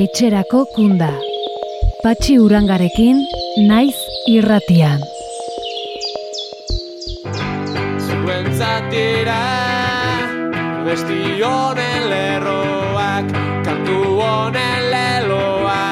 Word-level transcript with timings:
etxerako 0.00 0.60
kunda. 0.74 1.10
Patxi 2.00 2.38
urangarekin, 2.40 3.18
naiz 3.68 3.98
irratian. 4.32 5.02
Zuentzatira, 8.06 9.42
besti 10.86 11.20
honen 11.44 12.08
lerroak, 12.14 13.28
kantu 13.68 13.98
honen 14.22 14.88
leloa. 14.94 15.84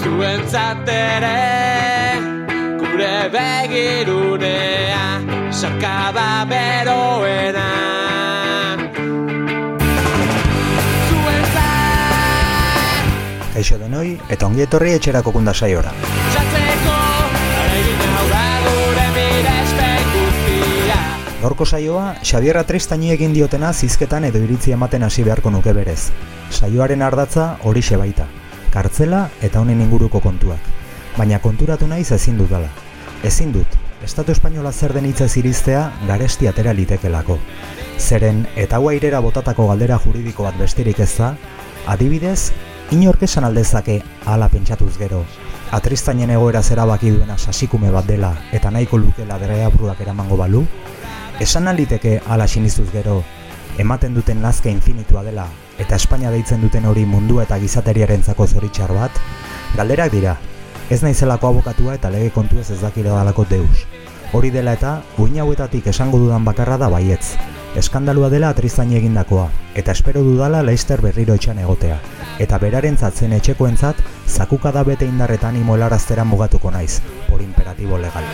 Zuentzatere, 0.00 1.36
gure 2.80 3.14
begirunea, 3.36 5.06
sarkada 5.62 6.28
beroena. 6.48 7.99
Kaixo 13.60 13.76
denoi 13.76 14.14
eta 14.32 14.46
ongi 14.48 14.62
etorri 14.64 14.94
etxerako 14.96 15.34
kunda 15.34 15.52
saiora. 15.52 15.90
Gaurko 21.42 21.66
saioa, 21.66 22.14
Xabierra 22.24 22.62
Tristaini 22.64 23.12
egin 23.12 23.34
diotena 23.36 23.74
zizketan 23.74 24.24
edo 24.30 24.40
iritzi 24.40 24.72
ematen 24.72 25.04
hasi 25.04 25.26
beharko 25.26 25.52
nuke 25.52 25.74
berez. 25.76 26.06
Saioaren 26.48 27.04
ardatza 27.04 27.58
horixe 27.68 28.00
baita, 28.00 28.30
kartzela 28.72 29.26
eta 29.44 29.60
honen 29.60 29.84
inguruko 29.84 30.24
kontuak. 30.24 30.72
Baina 31.18 31.42
konturatu 31.44 31.90
naiz 31.90 32.08
ezin 32.16 32.40
dudala. 32.40 32.72
Ezin 33.28 33.52
dut, 33.52 33.76
Estatu 34.00 34.32
Espainola 34.32 34.72
zer 34.72 34.96
den 34.96 35.10
hitzez 35.10 35.34
iriztea 35.36 35.84
garesti 36.08 36.48
atera 36.48 36.72
litekelako. 36.72 37.36
Zeren 37.98 38.46
eta 38.56 38.80
hau 38.80 38.88
airera 38.88 39.20
botatako 39.20 39.68
galdera 39.68 40.00
juridiko 40.00 40.48
bat 40.48 40.56
besterik 40.56 41.04
ez 41.04 41.12
da, 41.18 41.34
adibidez, 41.84 42.54
inork 42.90 43.22
esan 43.22 43.44
aldezake 43.44 44.02
hala 44.26 44.48
pentsatuz 44.48 44.96
gero. 44.98 45.24
Atristainen 45.70 46.30
egoera 46.30 46.62
zerabaki 46.62 47.10
duena 47.10 47.38
sasikume 47.38 47.90
bat 47.90 48.06
dela 48.06 48.32
eta 48.52 48.70
nahiko 48.70 48.98
lukela 48.98 49.38
dereabruak 49.38 50.00
eramango 50.00 50.36
balu, 50.36 50.64
Esan 51.40 51.68
aliteke 51.68 52.18
ala 52.28 52.44
sinistuz 52.46 52.90
gero, 52.92 53.22
ematen 53.80 54.12
duten 54.12 54.42
nazke 54.44 54.68
infinitua 54.68 55.22
dela, 55.24 55.46
eta 55.80 55.96
Espainia 55.96 56.28
deitzen 56.34 56.60
duten 56.60 56.84
hori 56.84 57.06
mundua 57.08 57.46
eta 57.46 57.56
gizateriarentzako 57.62 58.44
zoritxar 58.46 58.92
bat, 58.92 59.16
galderak 59.78 60.12
dira, 60.12 60.34
ez 60.92 61.00
naizelako 61.00 61.48
abokatua 61.48 61.94
eta 61.96 62.10
lege 62.12 62.28
kontuez 62.34 62.66
ez 62.74 62.82
dakira 62.82 63.16
dalako 63.16 63.46
deus. 63.48 63.86
Hori 64.36 64.52
dela 64.52 64.76
eta, 64.76 64.98
uin 65.16 65.40
hauetatik 65.40 65.88
esango 65.94 66.20
dudan 66.20 66.44
bakarra 66.44 66.76
da 66.76 66.92
baietz. 66.92 67.38
Eskandalua 67.70 68.28
dela 68.30 68.48
atrizaini 68.50 68.96
egindakoa, 68.98 69.44
eta 69.78 69.92
espero 69.94 70.24
dudala 70.26 70.58
Leister 70.66 70.98
berriro 71.00 71.36
etxan 71.38 71.60
egotea. 71.62 72.00
Eta 72.42 72.58
berarentzat 72.58 73.14
zen 73.14 73.36
etxekoentzat, 73.36 74.00
zakukada 74.26 74.82
bete 74.82 75.06
indarretan 75.06 75.54
animo 75.54 75.76
helaraztera 75.76 76.24
mugatuko 76.24 76.72
naiz, 76.74 76.98
por 77.28 77.42
imperatibo 77.42 77.96
legal. 77.96 78.26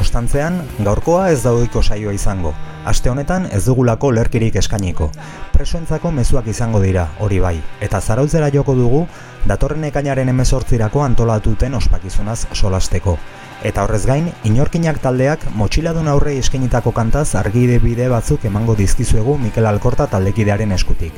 Ostantzean, 0.00 0.62
gaurkoa 0.78 1.28
ez 1.30 1.42
daudiko 1.42 1.82
saioa 1.82 2.16
izango. 2.16 2.54
Aste 2.84 3.08
honetan 3.08 3.46
ez 3.48 3.62
dugulako 3.64 4.10
lerkirik 4.12 4.58
eskainiko. 4.60 5.06
Presoentzako 5.54 6.10
mezuak 6.12 6.50
izango 6.52 6.82
dira, 6.82 7.06
hori 7.24 7.38
bai. 7.40 7.54
Eta 7.80 8.00
zarautzera 8.00 8.50
joko 8.52 8.74
dugu, 8.76 9.00
datorren 9.48 9.86
ekainaren 9.88 10.28
emezortzirako 10.28 11.00
antolatuten 11.06 11.78
ospakizunaz 11.80 12.42
solasteko. 12.52 13.16
Eta 13.64 13.86
horrez 13.86 14.02
gain, 14.04 14.28
inorkinak 14.44 15.00
taldeak 15.00 15.48
motxiladun 15.56 16.12
aurrei 16.12 16.36
eskainitako 16.42 16.92
kantaz 16.92 17.30
argide 17.40 17.80
bide 17.80 18.10
batzuk 18.12 18.44
emango 18.44 18.76
dizkizuegu 18.76 19.38
Mikel 19.40 19.66
Alkorta 19.72 20.06
taldekidearen 20.12 20.76
eskutik. 20.76 21.16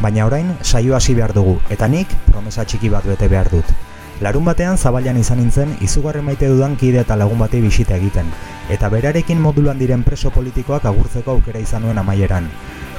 Baina 0.00 0.30
orain, 0.30 0.54
saio 0.62 0.94
hasi 0.94 1.18
behar 1.18 1.34
dugu, 1.34 1.58
eta 1.70 1.90
nik 1.90 2.14
promesa 2.30 2.64
txiki 2.64 2.88
bat 2.88 3.04
bete 3.04 3.26
behar 3.28 3.50
dut. 3.50 3.89
Larun 4.20 4.44
batean 4.44 4.76
zabailan 4.76 5.16
izan 5.16 5.38
nintzen 5.40 5.70
izugarren 5.80 6.26
maite 6.26 6.48
dudan 6.52 6.74
kide 6.76 6.98
eta 7.00 7.16
lagun 7.16 7.38
bati 7.40 7.62
bisita 7.64 7.94
egiten, 7.96 8.26
eta 8.68 8.90
berarekin 8.92 9.38
modulan 9.40 9.78
diren 9.80 10.02
preso 10.04 10.28
politikoak 10.34 10.84
agurtzeko 10.90 11.38
aukera 11.38 11.62
izan 11.64 11.86
nuen 11.86 11.96
amaieran. 12.02 12.50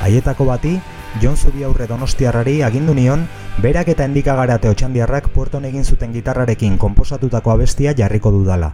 Haietako 0.02 0.48
bati, 0.50 0.80
Jon 1.20 1.36
Zubi 1.36 1.64
aurre 1.68 1.88
donostiarrari 1.88 2.62
agindu 2.64 2.94
nion, 2.96 3.26
berak 3.62 3.90
eta 3.92 4.06
endikagarate 4.08 4.70
otxandiarrak 4.72 5.28
puerton 5.36 5.66
egin 5.68 5.84
zuten 5.84 6.14
gitarrarekin 6.16 6.78
konposatutako 6.80 7.52
abestia 7.52 7.92
jarriko 7.98 8.32
dudala. 8.32 8.72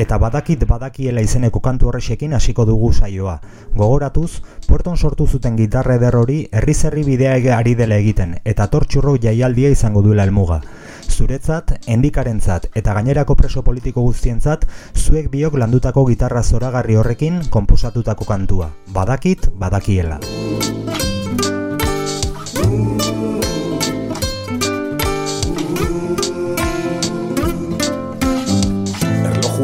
Eta 0.00 0.16
badakit 0.18 0.64
badakiela 0.66 1.20
izeneko 1.20 1.60
kantu 1.60 1.90
horrexekin 1.90 2.32
hasiko 2.32 2.64
dugu 2.64 2.92
saioa. 2.92 3.36
Gogoratuz, 3.76 4.40
puerton 4.66 4.96
sortu 4.96 5.26
zuten 5.26 5.56
gitarra 5.60 5.98
eder 6.00 6.16
hori 6.16 6.48
herri 6.52 6.74
zerri 6.74 7.04
bidea 7.04 7.58
ari 7.58 7.74
dela 7.74 8.00
egiten, 8.00 8.40
eta 8.44 8.66
tortxurro 8.66 9.18
jaialdia 9.20 9.68
izango 9.68 10.02
duela 10.02 10.24
helmuga. 10.24 10.62
Zuretzat, 11.04 11.76
endikarentzat 11.86 12.70
eta 12.74 12.94
gainerako 12.94 13.36
preso 13.36 13.62
politiko 13.62 14.00
guztientzat, 14.00 14.64
zuek 14.96 15.28
biok 15.30 15.60
landutako 15.60 16.06
gitarra 16.06 16.42
zoragarri 16.42 16.96
horrekin 16.96 17.42
konposatutako 17.50 18.24
kantua. 18.24 18.72
Badakit, 18.88 19.50
badakiela. 19.54 20.18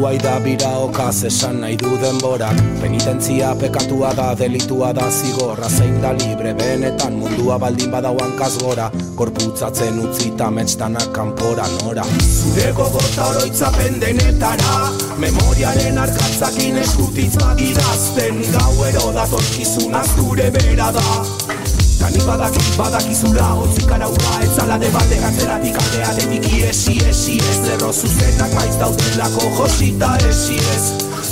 Erlojua 0.01 0.23
da 0.23 0.39
bira 0.39 0.69
okaz 0.81 1.23
esan 1.25 1.59
nahi 1.61 1.75
du 1.77 1.89
denborak. 2.01 2.57
Penitentzia 2.81 3.53
pekatua 3.55 4.13
da, 4.17 4.33
delitua 4.33 4.93
da 4.93 5.11
zigorra. 5.11 5.69
Zein 5.69 6.01
da 6.01 6.11
libre 6.13 6.53
benetan 6.57 7.19
mundua 7.19 7.59
baldin 7.59 7.91
badauan 7.91 8.33
gora. 8.59 8.89
Korputzatzen 9.15 9.99
utzita 9.99 10.49
metxtanak 10.49 11.13
kanpora 11.13 11.67
nora. 11.83 12.03
Zure 12.17 12.71
gogota 12.73 13.29
oroitzapen 13.29 13.99
denetara 14.01 14.89
Memoriaren 15.19 15.97
arkatzakin 15.97 16.77
eskutitzak 16.77 17.61
idazten 17.61 18.41
Gauero 18.51 19.11
datorkizuna 19.13 20.01
zure 20.15 20.49
bera 20.49 20.91
da 20.91 21.60
Tani 22.01 22.17
badaki, 22.25 22.61
badakizula, 22.77 23.47
otzik 23.61 23.91
araua 23.91 24.41
Ez 24.41 24.57
ala 24.63 24.77
de 24.81 24.89
bate 24.89 25.17
gatzeratik 25.21 25.75
aldea 25.81 26.11
deniki 26.17 26.63
esi, 26.65 26.95
esi 27.09 27.35
ez 27.37 27.59
Lerro 27.67 27.91
zuzenak 27.93 28.53
maiz 28.57 28.75
daudelako 28.79 29.43
josita 29.59 30.17
esi 30.29 30.57
ez 30.57 30.85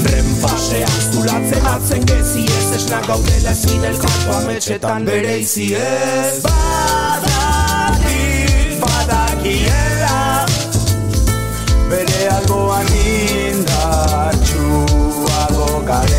Renpasean 0.05 0.99
zulatzen 1.09 1.65
atzen 1.73 2.03
gezi 2.11 2.43
ez 2.59 2.69
Esnak 2.77 3.05
gaudela 3.09 3.51
ezin 3.57 3.83
elkarko 3.89 4.31
ametxetan 4.43 5.01
bere 5.09 5.35
izi 5.41 5.67
ez 5.73 6.45
Badaki, 6.45 8.21
badakiela 8.85 10.21
Bere 11.89 12.21
alboan 12.37 12.89
indartxuago 13.01 15.69
garela 15.89 16.18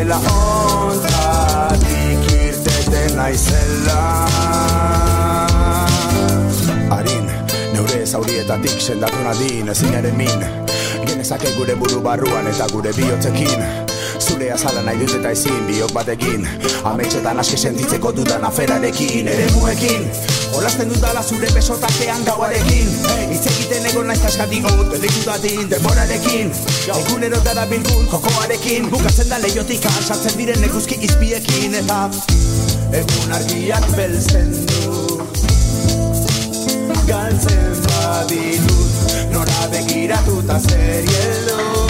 Gauero 0.00 0.20
gela 0.20 0.20
ontatik 0.88 2.32
irteten 2.32 3.16
naizela. 3.16 4.00
Harin, 6.90 7.28
neure 7.74 8.06
zaurietatik 8.06 8.80
sendatu 8.80 9.20
nadin 9.24 9.68
ezin 9.68 9.94
ere 9.94 10.12
min. 10.16 10.46
Genezake 11.04 11.52
gure 11.58 11.76
buru 11.76 12.00
barruan 12.00 12.48
eta 12.48 12.68
gure 12.72 12.92
bihotzekin. 12.96 13.64
Zure 14.20 14.50
azala 14.52 14.82
nahi 14.82 15.04
dut 15.04 15.18
eta 15.20 15.30
ezin 15.32 15.62
biok 15.68 15.92
batekin 15.96 16.44
Ametxetan 16.84 17.38
aske 17.40 17.56
sentitzeko 17.56 18.12
dudan 18.12 18.44
aferarekin 18.44 19.28
Ere 19.32 19.46
muekin 19.54 20.04
Olasten 20.54 20.90
dudala 20.90 21.22
zure 21.22 21.48
besotakean 21.54 22.24
gauarekin. 22.24 22.88
Hitz 23.30 23.46
egiten 23.46 23.86
egon 23.90 24.06
naiz 24.10 24.20
kaskatik 24.22 24.66
hot 24.66 24.90
Delikutatin 24.92 25.70
denborarekin. 25.70 26.52
Egunero 26.96 27.40
dara 27.44 27.66
bilgun 27.70 28.08
jokoarekin. 28.12 28.90
Bukatzen 28.90 29.30
da 29.30 29.38
leiotik 29.42 29.86
sartzen 30.06 30.38
diren 30.38 30.64
eguzki 30.70 30.98
izpiekin. 31.08 31.78
Eta 31.82 32.00
egun 33.02 33.36
argiak 33.38 33.86
beltzen 33.96 34.52
du. 34.72 34.98
Galtzen 37.10 37.78
baditut 37.86 38.90
Nora 39.32 39.70
begiratuta 39.72 40.60
zer 40.60 41.89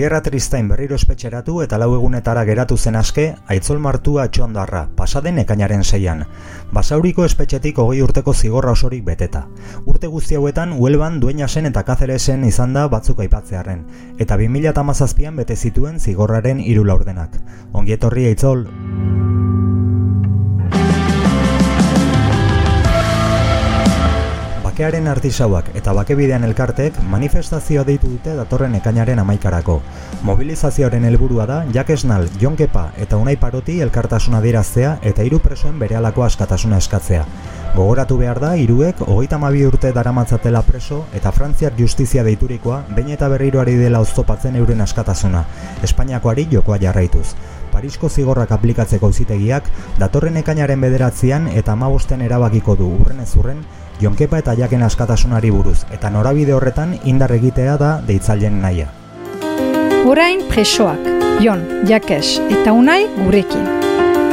Xavier 0.00 0.14
Atristain 0.16 0.64
berriro 0.64 0.96
espetxeratu 0.96 1.58
eta 1.60 1.76
lau 1.76 1.90
egunetara 1.92 2.40
geratu 2.48 2.78
zen 2.80 2.96
aske, 2.96 3.24
aitzol 3.52 3.82
martua 3.84 4.24
txondarra, 4.32 4.86
pasaden 4.96 5.42
ekainaren 5.42 5.84
seian. 5.84 6.22
Basauriko 6.72 7.26
espetxetik 7.28 7.82
hogei 7.84 8.00
urteko 8.00 8.32
zigorra 8.32 8.72
osorik 8.72 9.04
beteta. 9.04 9.44
Urte 9.84 10.08
guzti 10.08 10.40
hauetan, 10.40 10.72
Huelban, 10.78 11.20
Dueñasen 11.20 11.68
eta 11.68 11.84
Kazeresen 11.84 12.48
izan 12.48 12.72
da 12.72 12.86
batzuk 12.88 13.20
aipatzearen, 13.20 13.84
eta 14.16 14.40
2008an 14.40 15.36
bete 15.44 15.60
zituen 15.68 16.00
zigorraren 16.00 16.64
hiru 16.64 16.88
laurdenak. 16.88 17.36
Ongietorri 17.74 18.30
aitzol! 18.32 18.70
Bakearen 24.80 25.10
artisauak 25.12 25.66
eta 25.76 25.92
bakebidean 25.92 26.46
elkartek 26.46 26.94
manifestazioa 27.12 27.82
deitu 27.84 28.08
dute 28.14 28.32
datorren 28.32 28.72
ekainaren 28.78 29.18
amaikarako. 29.20 29.74
Mobilizazioaren 30.24 31.04
helburua 31.04 31.44
da 31.44 31.58
Jakesnal, 31.74 32.24
Jonkepa 32.40 32.86
eta 32.96 33.18
Unai 33.20 33.34
Paroti 33.36 33.74
elkartasuna 33.84 34.40
diraztea 34.40 34.94
eta 35.10 35.26
hiru 35.26 35.42
presoen 35.44 35.76
berehalako 35.82 36.24
askatasuna 36.24 36.78
eskatzea. 36.80 37.26
Gogoratu 37.74 38.16
behar 38.22 38.40
da, 38.40 38.54
hiruek 38.56 39.02
hogeita 39.04 39.36
mabi 39.42 39.66
urte 39.68 39.92
daramatzatela 39.92 40.64
preso 40.64 41.02
eta 41.12 41.28
Frantziar 41.30 41.76
justizia 41.76 42.24
deiturikoa 42.24 42.80
behin 42.88 43.12
eta 43.18 43.28
berriroari 43.28 43.76
dela 43.82 44.00
oztopatzen 44.00 44.56
euren 44.56 44.80
askatasuna, 44.80 45.44
Espainiakoari 45.84 46.46
jokoa 46.54 46.80
jarraituz. 46.80 47.34
Parisko 47.70 48.08
zigorrak 48.08 48.56
aplikatzeko 48.56 49.12
auzitegiak 49.12 49.68
datorren 50.00 50.40
ekainaren 50.40 50.80
bederatzean 50.80 51.52
eta 51.52 51.76
amabosten 51.76 52.24
erabakiko 52.24 52.80
du 52.80 52.88
urrenez 52.96 53.30
urren 53.36 53.60
Jonkepa 54.00 54.38
eta 54.40 54.54
jaken 54.56 54.82
askatasunari 54.82 55.50
buruz, 55.52 55.82
eta 55.92 56.08
norabide 56.10 56.54
horretan 56.56 56.94
indar 57.04 57.34
egitea 57.34 57.76
da 57.76 57.90
deitzaileen 58.06 58.56
naia. 58.62 58.86
Orain 60.08 60.40
presoak, 60.48 61.04
Jon, 61.44 61.60
Jakes 61.88 62.38
eta 62.48 62.72
Unai 62.72 63.02
gurekin. 63.18 63.66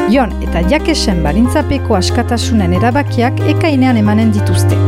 Jon 0.07 0.31
eta 0.45 0.61
Jakesen 0.71 1.19
balintzapeko 1.23 1.97
askatasunen 1.97 2.77
erabakiak 2.79 3.41
ekainean 3.55 3.99
emanen 3.99 4.31
dituzte. 4.31 4.79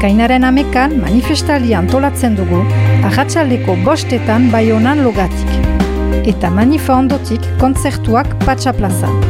Kainaren 0.00 0.48
amekan 0.48 0.96
manifestalia 1.02 1.78
antolatzen 1.82 2.38
dugu, 2.40 2.62
ahatsaldeko 3.04 3.76
bostetan 3.84 4.48
bai 4.52 4.70
honan 4.72 5.04
logatik. 5.04 5.52
Eta 6.24 6.48
manifa 6.48 6.96
ondotik 6.96 7.44
kontzertuak 7.60 8.32
patxa 8.46 8.72
plazan. 8.72 9.20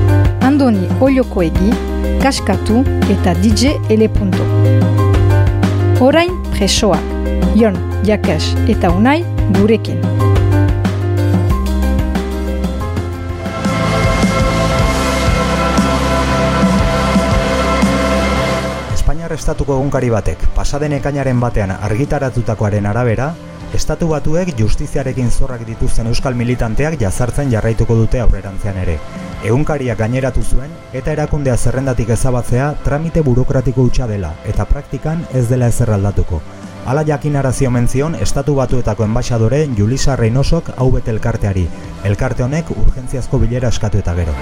Andoni 0.47 0.87
Olioko 1.01 1.43
egi, 1.43 1.75
Kaskatu 2.23 2.85
eta 3.11 3.35
DJ 3.43 3.75
Ele. 3.91 4.09
Orain 6.01 6.35
presoak, 6.51 7.01
Jon, 7.55 7.77
Jakes 8.03 8.57
eta 8.67 8.91
Unai 8.91 9.23
gurekin. 9.55 10.01
Espainiar 18.91 19.33
estatuko 19.39 19.79
egunkari 19.79 20.11
batek, 20.11 20.43
pasaden 20.59 20.99
ekainaren 20.99 21.39
batean 21.39 21.71
argitaratutakoaren 21.79 22.91
arabera, 22.91 23.31
Estatu 23.75 24.07
batuek 24.07 24.53
justiziarekin 24.55 25.33
zorrak 25.35 25.65
dituzten 25.67 26.07
euskal 26.07 26.37
militanteak 26.39 26.95
jazartzen 27.01 27.51
jarraituko 27.51 27.97
dute 27.99 28.21
aurrerantzean 28.23 28.79
ere. 28.85 28.95
Egunkariak 29.43 29.99
gaineratu 29.99 30.45
zuen 30.47 30.71
eta 31.01 31.11
erakundea 31.17 31.57
zerrendatik 31.57 32.13
ezabatzea 32.15 32.71
tramite 32.85 33.25
burokratiko 33.27 33.89
hutsa 33.89 34.07
dela 34.07 34.31
eta 34.47 34.69
praktikan 34.71 35.27
ez 35.35 35.49
dela 35.51 35.73
ezer 35.75 35.91
aldatuko. 35.91 36.41
Hala 36.87 37.03
jakinarazio 37.09 37.71
menzion 37.75 38.15
Estatu 38.15 38.55
Batuetako 38.61 39.09
enbaixadore 39.11 39.65
Julisa 39.77 40.15
Reynosok 40.23 40.77
hau 40.77 40.93
bete 40.95 41.11
elkarteari. 41.11 41.67
Elkarte 42.05 42.47
honek 42.47 42.71
urgentziazko 42.77 43.43
bilera 43.43 43.75
eskatu 43.75 43.99
eta 44.05 44.15
gero. 44.15 44.37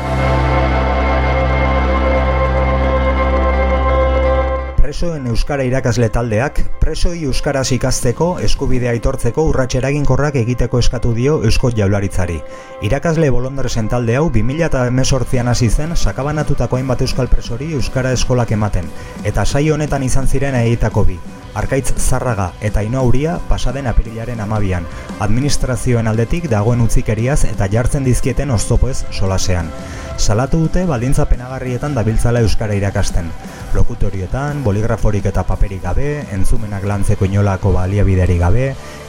Presoen 5.03 5.25
Euskara 5.27 5.65
irakasle 5.67 6.07
taldeak, 6.15 6.61
presoi 6.79 7.25
Euskaraz 7.27 7.65
ikasteko 7.75 8.29
eskubidea 8.47 8.93
aitortzeko 8.95 9.43
urrats 9.49 9.75
eraginkorrak 9.81 10.39
egiteko 10.39 10.79
eskatu 10.79 11.11
dio 11.17 11.41
Eusko 11.43 11.73
Jaularitzari. 11.75 12.39
Irakasle 12.87 13.33
bolondresen 13.35 13.91
talde 13.91 14.15
hau 14.21 14.29
2018an 14.31 15.51
hasi 15.57 15.73
zen 15.75 15.97
sakabanatutako 15.97 16.79
hainbat 16.79 17.03
euskal 17.03 17.27
presori 17.27 17.73
Euskara 17.75 18.15
eskolak 18.15 18.55
ematen, 18.55 18.87
eta 19.25 19.43
saio 19.45 19.75
honetan 19.75 20.07
izan 20.07 20.31
ziren 20.31 20.55
egitako 20.63 21.09
bi. 21.11 21.19
Arkaitz 21.55 21.93
Zarraga 21.99 22.53
eta 22.65 22.83
Inouria 22.83 23.39
pasaden 23.49 23.87
apirilaren 23.87 24.41
amabian, 24.41 24.87
administrazioen 25.21 26.09
aldetik 26.09 26.49
dagoen 26.49 26.81
utzikeriaz 26.81 27.43
eta 27.45 27.69
jartzen 27.73 28.05
dizkieten 28.09 28.51
oztopoez 28.51 29.05
solasean. 29.11 29.69
Salatu 30.17 30.63
dute 30.65 30.85
baldintza 30.89 31.27
penagarrietan 31.29 31.95
dabiltzala 31.95 32.41
Euskara 32.41 32.75
irakasten. 32.79 33.29
Lokutorietan, 33.75 34.63
boligraforik 34.65 35.27
eta 35.31 35.45
paperik 35.49 35.83
gabe, 35.83 36.25
entzumenak 36.33 36.85
lantzeko 36.89 37.29
inolako 37.29 37.73
baliabiderik 37.73 38.41
gabe, 38.41 38.67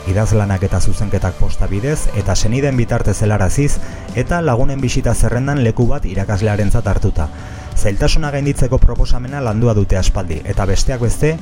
idazlanak 0.07 0.63
eta 0.63 0.79
zuzenketak 0.79 1.35
posta 1.39 1.67
bidez, 1.67 2.07
eta 2.19 2.35
seniden 2.35 2.79
bitartez 2.79 3.21
helaraziz, 3.21 3.77
eta 4.15 4.41
lagunen 4.41 4.81
bisita 4.81 5.13
zerrendan 5.15 5.63
leku 5.63 5.87
bat 5.91 6.05
irakaslearentzat 6.07 6.87
hartuta. 6.87 7.29
Zailtasuna 7.83 8.29
gainditzeko 8.31 8.77
proposamena 8.79 9.41
landua 9.43 9.73
dute 9.75 9.97
aspaldi, 9.99 10.37
eta 10.47 10.63
besteak 10.63 11.01
beste, 11.03 11.33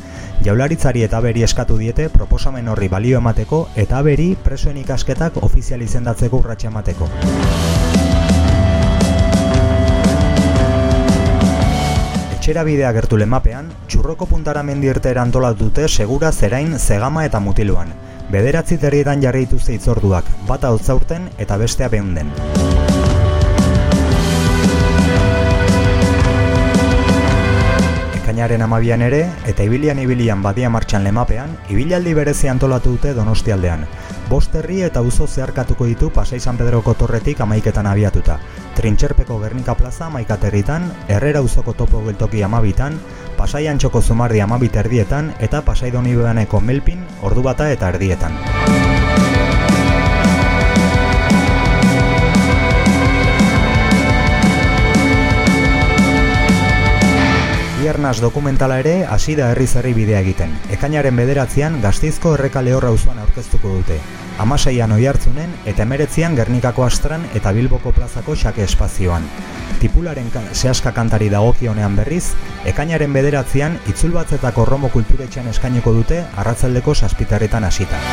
jaularitzari 0.41 1.03
eta 1.05 1.19
beri 1.21 1.43
eskatu 1.45 1.75
diete 1.77 2.07
proposamen 2.09 2.71
horri 2.71 2.87
balio 2.89 3.19
emateko 3.19 3.59
eta 3.83 3.99
beri 4.01 4.31
presoen 4.41 4.79
ikasketak 4.81 5.37
ofizial 5.45 5.83
izendatzeko 5.85 6.39
urratxe 6.41 6.71
emateko. 6.71 7.11
Etxera 12.39 12.65
bidea 12.65 12.89
gertu 12.97 13.21
lemapean, 13.21 13.69
txurroko 13.85 14.25
puntara 14.25 14.65
mendirtera 14.65 15.21
antolatu 15.21 15.67
dute 15.67 15.85
segura 15.87 16.31
zerain 16.31 16.79
zegama 16.79 17.27
eta 17.29 17.39
mutiluan. 17.39 17.93
Bederatzi 18.33 18.81
terrietan 18.81 19.21
jarri 19.21 19.45
dituzte 19.45 19.77
itzorduak, 19.77 20.25
bata 20.49 20.73
hotzaurten 20.73 21.29
eta 21.37 21.61
bestea 21.61 21.93
behunden. 21.93 22.33
Ekainaren 28.31 28.61
amabian 28.63 29.01
ere, 29.03 29.25
eta 29.43 29.65
ibilian 29.67 29.99
ibilian 29.99 30.39
badia 30.39 30.69
martxan 30.71 31.03
lemapean, 31.03 31.57
ibilaldi 31.67 32.13
berezi 32.15 32.47
antolatu 32.47 32.93
dute 32.93 33.11
donostialdean. 33.17 33.83
Bost 34.29 34.55
herri 34.55 34.77
eta 34.87 35.01
uzo 35.03 35.27
zeharkatuko 35.27 35.89
ditu 35.89 36.13
Pasai 36.15 36.39
San 36.39 36.55
Pedroko 36.55 36.93
torretik 36.95 37.41
amaiketan 37.43 37.91
abiatuta. 37.91 38.39
Trintxerpeko 38.79 39.41
Gernika 39.43 39.75
plaza 39.75 40.07
amaikaterritan, 40.07 40.87
Herrera 41.09 41.43
uzoko 41.43 41.73
topo 41.73 42.05
geltoki 42.07 42.39
amabitan, 42.47 42.95
Pasai 43.35 43.67
Antxoko 43.67 43.99
zumardi 44.01 44.39
amabit 44.39 44.79
erdietan 44.79 45.33
eta 45.41 45.65
Pasai 45.67 45.91
Donibeaneko 45.91 46.63
melpin, 46.63 47.03
ordu 47.21 47.43
bata 47.51 47.67
eta 47.75 47.91
erdietan. 47.91 48.39
Biernaz 58.11 58.27
dokumentala 58.27 58.77
ere 58.81 59.05
hasi 59.07 59.37
da 59.39 59.45
herri 59.53 59.65
zerri 59.71 59.93
bidea 59.95 60.19
egiten. 60.19 60.51
Ekainaren 60.75 61.15
bederatzean 61.15 61.77
gaztizko 61.79 62.33
erreka 62.35 62.59
lehorra 62.59 62.89
uzuan 62.91 63.21
aurkeztuko 63.23 63.71
dute. 63.77 63.99
Amaseian 64.43 64.91
oi 64.91 65.05
hartzunen 65.07 65.53
eta 65.63 65.85
emeretzian 65.87 66.35
Gernikako 66.35 66.83
astran 66.83 67.23
eta 67.39 67.53
Bilboko 67.55 67.93
plazako 67.95 68.35
xake 68.35 68.65
espazioan. 68.67 69.29
Tipularen 69.79 70.27
ka 70.33 70.43
sehaska 70.51 70.91
kantari 70.91 71.29
dagokionean 71.31 71.95
berriz, 71.95 72.33
ekainaren 72.67 73.15
bederatzean 73.15 73.79
itzulbatzetako 73.87 74.67
romo 74.67 74.91
kulturetxean 74.91 75.47
eskaineko 75.55 75.95
dute 76.01 76.19
arratzaldeko 76.35 76.95
saspitarretan 77.05 77.63
hasita. 77.63 78.03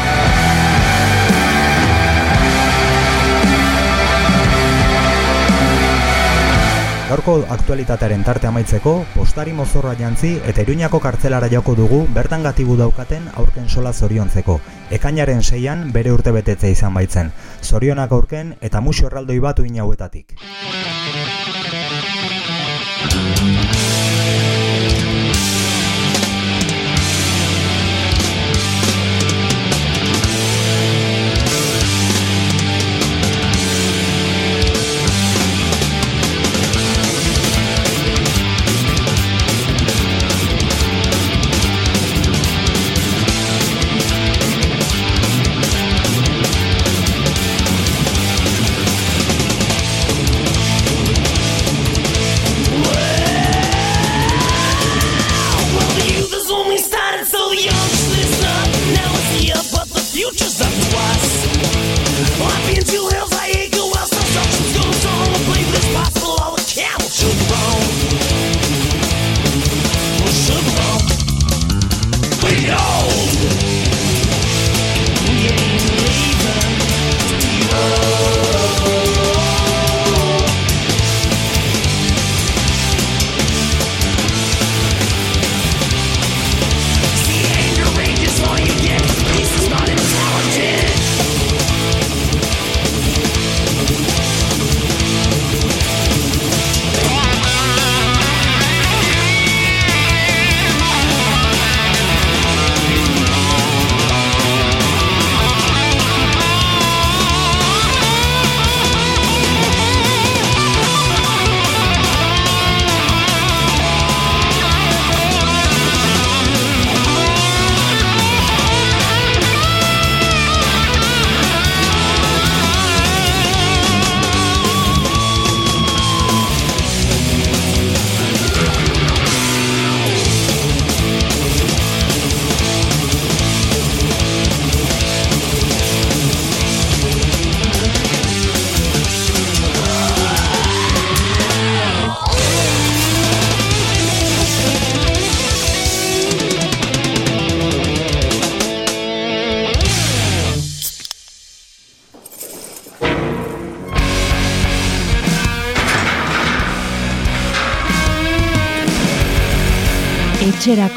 Gaurko 7.08 7.38
aktualitatearen 7.48 8.20
tarte 8.20 8.50
amaitzeko, 8.50 8.90
postari 9.14 9.54
mozorra 9.56 9.94
jantzi 9.96 10.34
eta 10.50 10.60
iruñako 10.60 10.98
kartzelara 11.00 11.48
joko 11.48 11.72
dugu 11.78 12.02
bertan 12.12 12.44
gatibu 12.44 12.76
daukaten 12.76 13.30
aurken 13.40 13.70
sola 13.72 13.94
zoriontzeko. 13.94 14.58
Ekainaren 14.92 15.40
seian 15.42 15.88
bere 15.94 16.12
urte 16.12 16.36
betetze 16.36 16.68
izan 16.68 16.92
baitzen. 16.92 17.32
Zorionak 17.64 18.12
aurken 18.12 18.58
eta 18.60 18.84
musu 18.84 19.08
erraldoi 19.08 19.38
batu 19.40 19.64
inauetatik. 19.64 20.36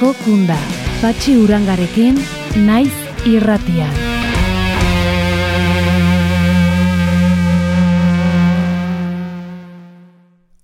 Etxerako 0.02 0.14
kunda. 0.26 0.58
Patxi 1.02 1.36
urangarekin, 1.38 2.18
naiz 2.66 2.92
irratian. 3.26 3.92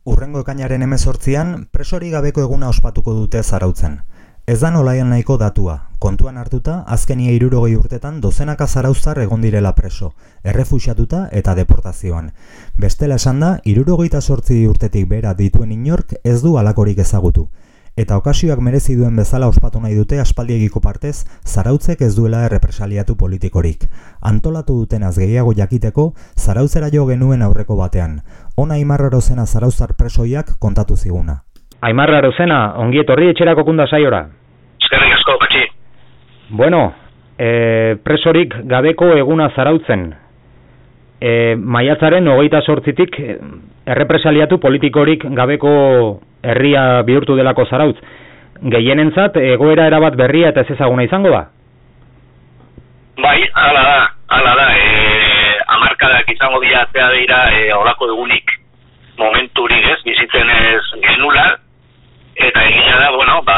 Urrengo 0.05 0.41
ekainaren 0.41 0.81
emezortzian, 0.81 1.67
presori 1.71 2.09
gabeko 2.09 2.41
eguna 2.41 2.69
ospatuko 2.69 3.13
dute 3.13 3.43
zarautzen. 3.43 4.01
Ez 4.47 4.59
da 4.61 4.71
nolaian 4.71 5.09
nahiko 5.09 5.37
datua, 5.37 5.89
kontuan 5.99 6.37
hartuta, 6.37 6.83
azkenia 6.87 7.31
irurogei 7.35 7.75
urtetan 7.75 8.21
dozenaka 8.21 8.65
zarauztar 8.67 9.19
egon 9.19 9.41
direla 9.41 9.73
preso, 9.75 10.13
errefuxatuta 10.43 11.27
eta 11.31 11.53
deportazioan. 11.53 12.31
Bestela 12.73 13.15
esan 13.15 13.39
da, 13.39 13.59
irurogeita 13.65 14.21
sortzi 14.21 14.65
urtetik 14.65 15.07
bera 15.07 15.33
dituen 15.33 15.71
inork 15.71 16.15
ez 16.23 16.41
du 16.41 16.57
alakorik 16.57 16.99
ezagutu. 16.99 17.49
Eta 17.97 18.13
okasioak 18.19 18.59
merezi 18.61 18.93
duen 18.93 19.15
bezala 19.17 19.47
ospatu 19.49 19.79
nahi 19.81 19.95
dute 19.97 20.19
aspaldiegiko 20.21 20.77
partez, 20.83 21.25
zarautzek 21.49 22.03
ez 22.05 22.11
duela 22.13 22.43
errepresaliatu 22.45 23.15
politikorik. 23.17 23.87
Antolatu 24.21 24.75
dutenaz 24.83 25.15
gehiago 25.17 25.55
jakiteko, 25.57 26.11
zarautzera 26.37 26.91
jo 26.93 27.07
genuen 27.07 27.41
aurreko 27.41 27.77
batean. 27.79 28.19
Ona 28.55 28.77
imarraro 28.77 29.17
zena 29.21 29.47
zarauztar 29.47 29.95
presoiak 29.97 30.53
kontatu 30.61 30.95
ziguna. 30.95 31.39
Aimarra 31.81 32.21
Arozena, 32.21 32.59
ongi 32.85 33.01
etorri 33.01 33.31
etxerako 33.33 33.65
kunda 33.65 33.89
saiora. 33.89 34.21
Eskerrik 34.77 35.17
asko, 35.17 35.37
patxi. 35.41 35.65
Bueno, 36.61 36.83
e, 37.37 37.97
presorik 38.05 38.53
gabeko 38.69 39.09
eguna 39.17 39.49
zarautzen. 39.55 40.11
E, 41.17 41.55
maiatzaren 41.57 42.27
hogeita 42.29 42.61
sortzitik 42.61 43.15
e, 43.19 43.37
errepresaliatu 43.89 44.59
politikorik 44.61 45.25
gabeko 45.37 45.71
herria 46.43 47.01
bihurtu 47.07 47.35
delako 47.39 47.65
zarautz. 47.65 47.97
Gehienentzat 48.73 49.37
egoera 49.41 49.87
erabat 49.89 50.17
berria 50.17 50.51
eta 50.53 50.61
ez 50.61 50.75
ezaguna 50.77 51.05
izango 51.07 51.31
da? 51.33 51.47
Bai, 53.17 53.39
ala 53.53 53.83
da, 53.89 53.97
ala 54.37 54.53
da. 54.61 54.67
E, 54.77 55.57
amarkadak 55.77 56.29
izango 56.35 56.61
dira 56.61 56.85
atzea 56.85 57.09
dira 57.15 57.41
e, 57.57 57.73
olako 57.73 58.11
egunik 58.13 58.53
momenturik 59.17 59.89
ez, 59.89 59.99
bizitzen 60.05 60.49
ez 60.53 60.83
genula, 61.01 61.47
eta 62.37 62.63
egina 62.69 62.99
da, 63.01 63.09
bueno, 63.15 63.41
ba, 63.41 63.57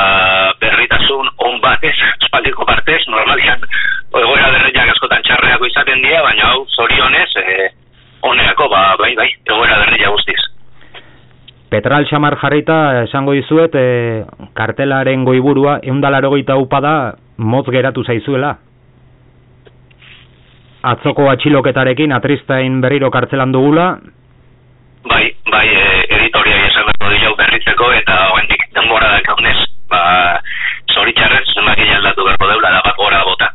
berritasun 1.10 1.30
on 1.38 1.62
batez, 1.62 1.96
espaldiko 2.22 2.66
partez, 2.66 3.02
normalian, 3.08 3.60
egoera 4.14 4.52
berriak 4.52 4.90
askotan 4.94 5.24
txarreako 5.24 5.66
izaten 5.66 6.02
dira, 6.02 6.22
baina 6.24 6.52
hau 6.54 6.66
zorionez, 6.76 7.30
e, 7.38 7.70
oneako, 8.22 8.70
ba, 8.70 8.96
bai, 9.00 9.16
bai, 9.16 9.30
egoera 9.46 9.80
berria 9.80 10.10
guztiz. 10.10 10.40
Petral 11.70 12.06
xamar 12.10 12.38
jarrita 12.42 13.04
esango 13.04 13.34
dizuet 13.34 13.76
e, 13.76 14.26
kartelaren 14.54 15.24
goiburua 15.26 15.80
eundalaro 15.84 16.30
goita 16.30 16.58
upada 16.58 17.16
motz 17.38 17.70
geratu 17.70 18.04
zaizuela. 18.04 18.58
Atzoko 20.82 21.30
atxiloketarekin 21.30 22.14
atristain 22.14 22.80
berriro 22.82 23.12
kartzelan 23.12 23.52
dugula, 23.52 24.00
Bai, 25.10 25.32
bai, 25.48 25.68
e, 25.68 26.06
editoriai 26.18 26.66
esan 26.68 26.88
behar 26.90 27.14
dira 27.14 27.30
berritzeko 27.40 27.86
eta 27.96 28.16
hoendik 28.34 28.66
denbora 28.76 29.14
da 29.14 29.22
kaunez, 29.24 29.56
ba, 29.90 30.02
zoritxarrez, 31.00 31.48
zenbaki 31.56 31.88
aldatu 31.96 32.28
beharko 32.28 32.52
deula, 32.52 32.76
da 32.76 32.94
gora 32.98 33.24
bota. 33.28 33.50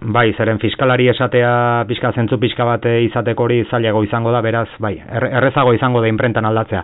bai, 0.00 0.32
zeren 0.32 0.58
fiskalari 0.58 1.10
esatea 1.12 1.84
pixka 1.86 2.12
zentzu 2.16 2.38
pixka 2.40 2.64
bat 2.64 2.86
izateko 2.88 3.44
hori 3.44 3.60
zailago 3.70 4.02
izango 4.02 4.32
da, 4.32 4.40
beraz, 4.40 4.68
bai, 4.80 4.94
er, 4.96 5.26
errezago 5.38 5.74
izango 5.76 6.00
da 6.00 6.08
inprentan 6.08 6.48
aldatzea. 6.48 6.82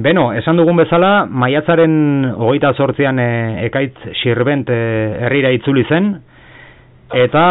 Beno, 0.00 0.30
esan 0.32 0.56
dugun 0.56 0.78
bezala, 0.78 1.26
maiatzaren 1.26 2.30
hogeita 2.36 2.72
sortzean 2.72 3.18
e, 3.18 3.26
ekaitz 3.66 4.14
sirbent 4.22 4.70
e, 4.70 4.78
herrira 5.26 5.50
itzuli 5.52 5.84
zen, 5.90 6.14
eta 7.12 7.44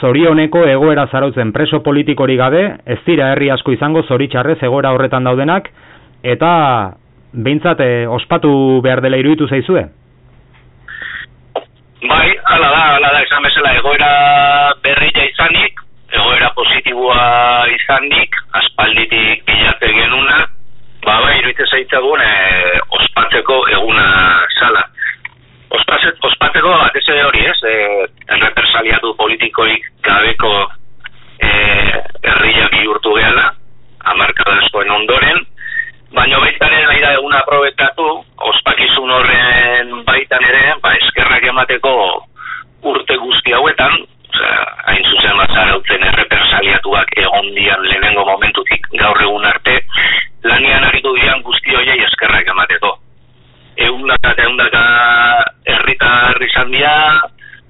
zorioneko 0.00 0.66
egoera 0.68 1.08
zarautzen 1.10 1.50
preso 1.56 1.80
politikori 1.82 2.36
gabe, 2.36 2.62
ez 2.84 3.00
dira 3.08 3.32
herri 3.32 3.50
asko 3.50 3.72
izango 3.74 4.04
zoritxarrez 4.04 4.60
egoera 4.68 4.92
horretan 4.94 5.26
daudenak, 5.26 5.72
eta 6.22 6.50
behintzat 7.32 7.80
e, 7.80 7.92
ospatu 8.06 8.82
behar 8.84 9.00
dela 9.02 9.18
iruditu 9.18 9.48
zaizue? 9.48 9.88
Bai, 12.02 12.36
ala 12.44 12.68
da, 12.68 12.96
ala 12.96 13.10
da, 13.14 13.20
esan 13.24 13.42
bezala 13.46 13.70
egoera 13.78 14.08
berria 14.84 15.22
izanik, 15.30 15.80
egoera 16.12 16.50
positiboa 16.52 17.22
izanik, 17.72 18.36
aspalditik 18.60 19.46
bilate 19.48 19.88
genuna, 19.96 20.42
ba, 21.06 21.14
bai, 21.24 21.38
iruditzen 21.38 21.70
zaitzagun, 21.72 22.20
e, 22.20 22.80
ospatzeko 23.00 23.56
eguna 23.78 24.04
zala. 24.60 24.84
Ospazet, 25.78 26.20
ospateko 26.28 26.74
batez 26.82 27.06
ere 27.08 27.24
hori 27.30 27.46
ez, 27.48 27.56
e, 27.64 27.74
errepresaliatu 28.36 29.14
politikoik 29.16 29.88
gabeko 30.04 30.52
e, 31.40 31.48
herria 31.48 32.68
bihurtu 32.76 33.16
gehala, 33.16 33.54
amarkada 34.12 34.60
askoen 34.66 34.92
ondoren, 35.00 35.46
baina 36.14 36.38
baitan 36.40 36.72
ere 36.72 36.86
nahi 36.86 37.00
da 37.02 37.12
eguna 37.18 37.40
aprobetatu, 37.42 38.06
ospakizun 38.50 39.10
horren 39.10 39.92
baitan 40.06 40.44
ere, 40.44 40.74
ba, 40.82 40.94
eskerrak 41.00 41.48
emateko 41.52 41.94
urte 42.86 43.16
guzti 43.18 43.54
hauetan, 43.56 43.96
osea, 44.30 44.66
hain 44.90 45.04
zuzen 45.10 45.36
bazarautzen 45.40 46.04
errepresaliatuak 46.10 47.14
egon 47.22 47.50
dian 47.56 47.82
lehenengo 47.88 48.24
momentutik 48.28 48.86
gaur 49.00 49.22
egun 49.22 49.46
arte, 49.50 49.80
lanian 50.44 50.84
aritu 50.84 51.14
dian 51.16 51.42
guzti 51.42 51.74
hoiei 51.74 51.98
eskerrak 52.06 52.52
emateko. 52.54 52.92
Eundaka 53.88 54.32
eta 54.32 54.44
eundaka 54.46 54.82
herritar 55.72 56.42
izan 56.46 56.70
dira, 56.72 56.94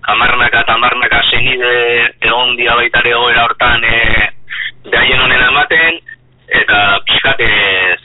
hamarnaka 0.06 0.60
eta 0.62 0.76
hamarnaka 0.76 1.22
senide 1.30 1.72
egon 2.20 2.54
dia 2.60 2.76
baita 2.78 3.00
ere 3.02 3.14
egoera 3.16 3.46
hortan 3.48 3.84
e, 3.84 3.96
behaien 4.90 5.24
honen 5.24 5.48
ematen, 5.48 5.98
eta 6.48 7.00
pixkat 7.06 7.40
e, 7.40 7.50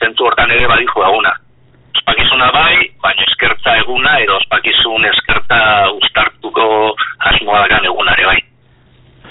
zentzu 0.00 0.26
hortan 0.26 0.50
ere 0.50 0.66
badijo 0.70 1.04
eguna. 1.06 1.32
Ospakizuna 1.96 2.50
bai, 2.54 2.76
baina 3.02 3.26
eskertza 3.28 3.76
eguna, 3.82 4.16
edo 4.24 4.36
ospakizun 4.40 5.06
eskertza 5.10 5.60
ustartuko 6.00 6.66
asmoa 7.30 7.62
dakan 7.66 7.86
egunare 7.92 8.26
bai. 8.26 8.38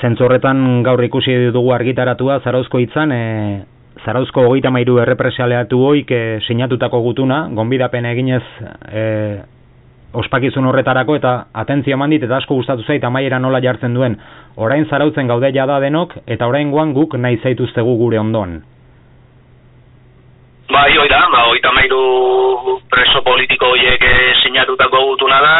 Zentzu 0.02 0.26
horretan 0.26 0.82
gaur 0.84 1.04
ikusi 1.04 1.36
dugu 1.54 1.74
argitaratua 1.76 2.39
zarauzko 2.41 2.80
hitzan, 2.82 3.12
e, 3.12 3.63
zarauzko 4.06 4.47
hogeita 4.47 4.71
mairu 4.74 4.97
errepresaleatu 5.04 5.82
hoik 5.86 6.12
e, 6.12 6.21
sinatutako 6.47 7.02
gutuna, 7.06 7.43
gonbidapen 7.58 8.08
eginez 8.13 8.43
e, 8.88 9.04
ospakizun 10.13 10.65
horretarako 10.67 11.15
eta 11.19 11.34
atentzia 11.63 11.97
mandit 11.97 12.24
eta 12.26 12.39
asko 12.41 12.58
gustatu 12.58 12.84
zait 12.88 13.04
amaiera 13.04 13.39
nola 13.39 13.62
jartzen 13.63 13.93
duen. 13.93 14.17
Orain 14.56 14.86
zarautzen 14.89 15.28
gaude 15.28 15.52
jada 15.56 15.80
denok 15.80 16.17
eta 16.28 16.47
orain 16.47 16.71
guk 16.71 17.15
nahi 17.15 17.39
zaituztegu 17.43 17.97
gure 17.97 18.19
ondoan. 18.19 18.62
Bai, 20.71 20.97
hoi 20.97 21.10
da, 21.12 21.25
ba, 21.27 21.41
oita 21.51 21.71
mairu 21.75 22.79
preso 22.88 23.19
politiko 23.25 23.73
horiek 23.73 24.03
e, 24.07 24.12
sinatutako 24.39 25.01
gutuna 25.10 25.39
da, 25.43 25.55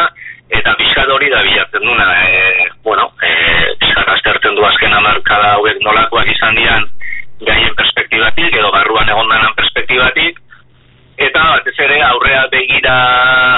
eta 0.56 0.72
pixkat 0.80 1.10
hori 1.12 1.28
da 1.34 1.42
bilatzen 1.44 1.84
duna. 1.84 2.06
E, 2.16 2.70
bueno, 2.86 3.10
e, 3.20 3.32
pixkat 3.82 4.08
aztertzen 4.14 4.56
du 4.56 4.64
azken 4.64 4.96
amarkada 4.96 5.58
hauek 5.58 5.82
nolakoak 5.84 6.32
izan 6.32 6.56
dian 6.56 6.88
gaien 7.44 7.76
perspektibatik, 7.76 8.56
edo 8.56 8.72
barruan 8.72 9.12
egondanan 9.12 9.52
perspektibatik, 9.60 10.40
eta 11.28 11.44
batez 11.58 11.76
ere 11.90 12.00
aurrea 12.08 12.46
begira 12.54 12.96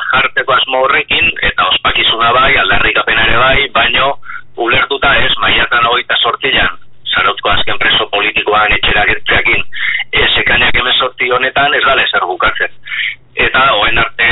jartzeko 0.10 0.58
asmo 0.58 0.82
horrekin, 0.88 1.30
eta 1.52 1.70
ospakizuna 1.76 2.34
bai, 2.34 2.56
aldarrikapen 2.64 3.22
ere 3.28 3.38
bai, 3.38 3.68
baino 3.78 4.16
ulertuta 4.58 5.14
ez, 5.22 5.30
maiatan 5.46 5.86
hogeita 5.92 6.18
sortzilan, 6.18 6.82
zarautko 7.14 7.50
azken 7.50 7.80
preso 7.82 8.08
politikoan 8.12 8.74
etxera 8.78 9.06
gertzeakin, 9.10 9.64
ez 10.14 10.32
ekainak 10.42 10.76
emezortzi 10.82 11.30
honetan 11.32 11.74
ez 11.74 11.84
gale 11.86 12.06
zer 12.12 12.26
bukatzen. 12.30 12.74
Eta 13.46 13.64
hoen 13.78 13.98
arte 13.98 14.30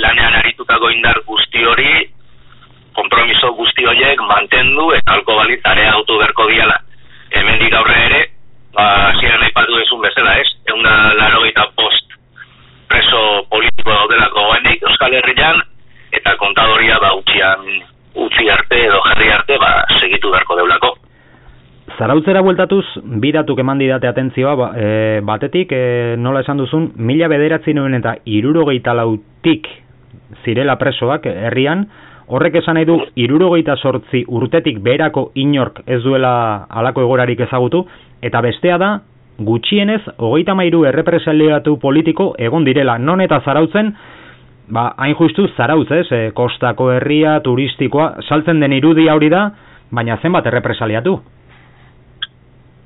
lanean 0.00 0.38
aritutako 0.40 0.90
indar 0.90 1.20
guzti 1.26 1.64
hori, 1.64 1.92
kompromiso 2.94 3.52
guzti 3.58 3.86
horiek 3.86 4.22
mantendu 4.28 4.90
eta 4.96 5.18
alko 5.18 5.36
balitz 5.36 5.62
autu 5.66 6.18
berko 6.18 6.46
diala. 6.50 6.78
Hemendik 7.30 7.74
aurre 7.74 7.98
ere, 8.06 8.22
ba, 8.74 9.12
ziren 9.20 9.42
aipatu 9.46 9.76
dezun 9.78 10.02
bezala 10.02 10.34
ez, 10.40 10.48
egun 10.66 10.82
da 10.82 11.14
laro 11.14 11.44
post 11.76 12.06
preso 12.88 13.46
politiko 13.50 13.90
daudelako 13.90 14.46
goenik 14.50 14.82
Euskal 14.82 15.14
Herrian, 15.14 15.62
eta 16.12 16.36
kontadoria 16.36 16.98
ba 16.98 17.14
utzian 17.14 17.62
utzi 18.14 18.48
arte 18.50 18.78
edo 18.86 19.00
jarri 19.06 19.30
arte 19.30 19.58
ba 19.58 19.84
segitu 20.00 20.30
beharko 20.30 20.56
deulako. 20.56 20.96
Zarautzera 21.98 22.42
bueltatuz, 22.44 22.84
bidatuk 23.22 23.58
eman 23.62 23.80
didate 23.80 24.08
atentzioa, 24.08 24.54
ba, 24.56 24.68
e, 24.76 25.20
batetik, 25.26 25.72
e, 25.72 26.16
nola 26.18 26.42
esan 26.44 26.60
duzun, 26.60 26.90
mila 26.96 27.28
bederatzi 27.28 27.74
nuen 27.74 27.96
eta 27.98 28.14
irurogeita 28.24 28.94
lautik 28.94 29.66
zirela 30.44 30.76
presoak 30.80 31.26
herrian, 31.30 31.86
horrek 32.30 32.60
esan 32.60 32.78
nahi 32.78 32.86
du, 32.88 32.98
irurogeita 33.18 33.76
sortzi 33.76 34.22
urtetik 34.28 34.78
beherako 34.84 35.30
inork 35.34 35.82
ez 35.86 36.02
duela 36.04 36.66
alako 36.70 37.04
egorarik 37.06 37.40
ezagutu, 37.48 37.82
eta 38.22 38.42
bestea 38.44 38.78
da, 38.78 38.92
gutxienez, 39.40 40.02
hogeita 40.18 40.54
mairu 40.54 40.84
errepresaliatu 40.88 41.78
politiko 41.80 42.34
egon 42.38 42.64
direla, 42.64 42.98
non 42.98 43.20
eta 43.24 43.40
zarautzen, 43.44 43.94
ba, 44.68 44.92
hain 45.00 45.16
justu 45.18 45.48
zarautz, 45.56 45.90
ez, 45.90 46.06
e, 46.12 46.22
kostako 46.36 46.92
herria, 46.94 47.40
turistikoa, 47.44 48.14
saltzen 48.28 48.60
den 48.60 48.78
irudia 48.78 49.16
hori 49.16 49.32
da, 49.32 49.48
baina 49.90 50.20
zenbat 50.22 50.46
errepresaliatu? 50.46 51.18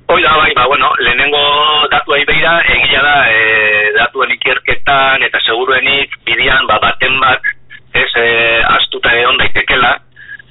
Hoi 0.07 0.21
da, 0.21 0.35
bai, 0.37 0.53
ba, 0.53 0.67
bueno, 0.67 0.93
lehenengo 0.99 1.87
datuei 1.89 2.23
beira, 2.29 2.59
egia 2.61 3.01
da, 3.01 3.13
e, 3.25 3.89
datuen 3.95 4.35
ikerketan 4.35 5.23
eta 5.25 5.39
seguruenik 5.41 6.13
bidian, 6.27 6.67
ba, 6.69 6.77
baten 6.83 7.17
bat, 7.23 7.49
ez, 7.89 8.11
e, 8.21 8.27
astuta 8.75 9.15
egon 9.17 9.41
daitekela, 9.41 9.95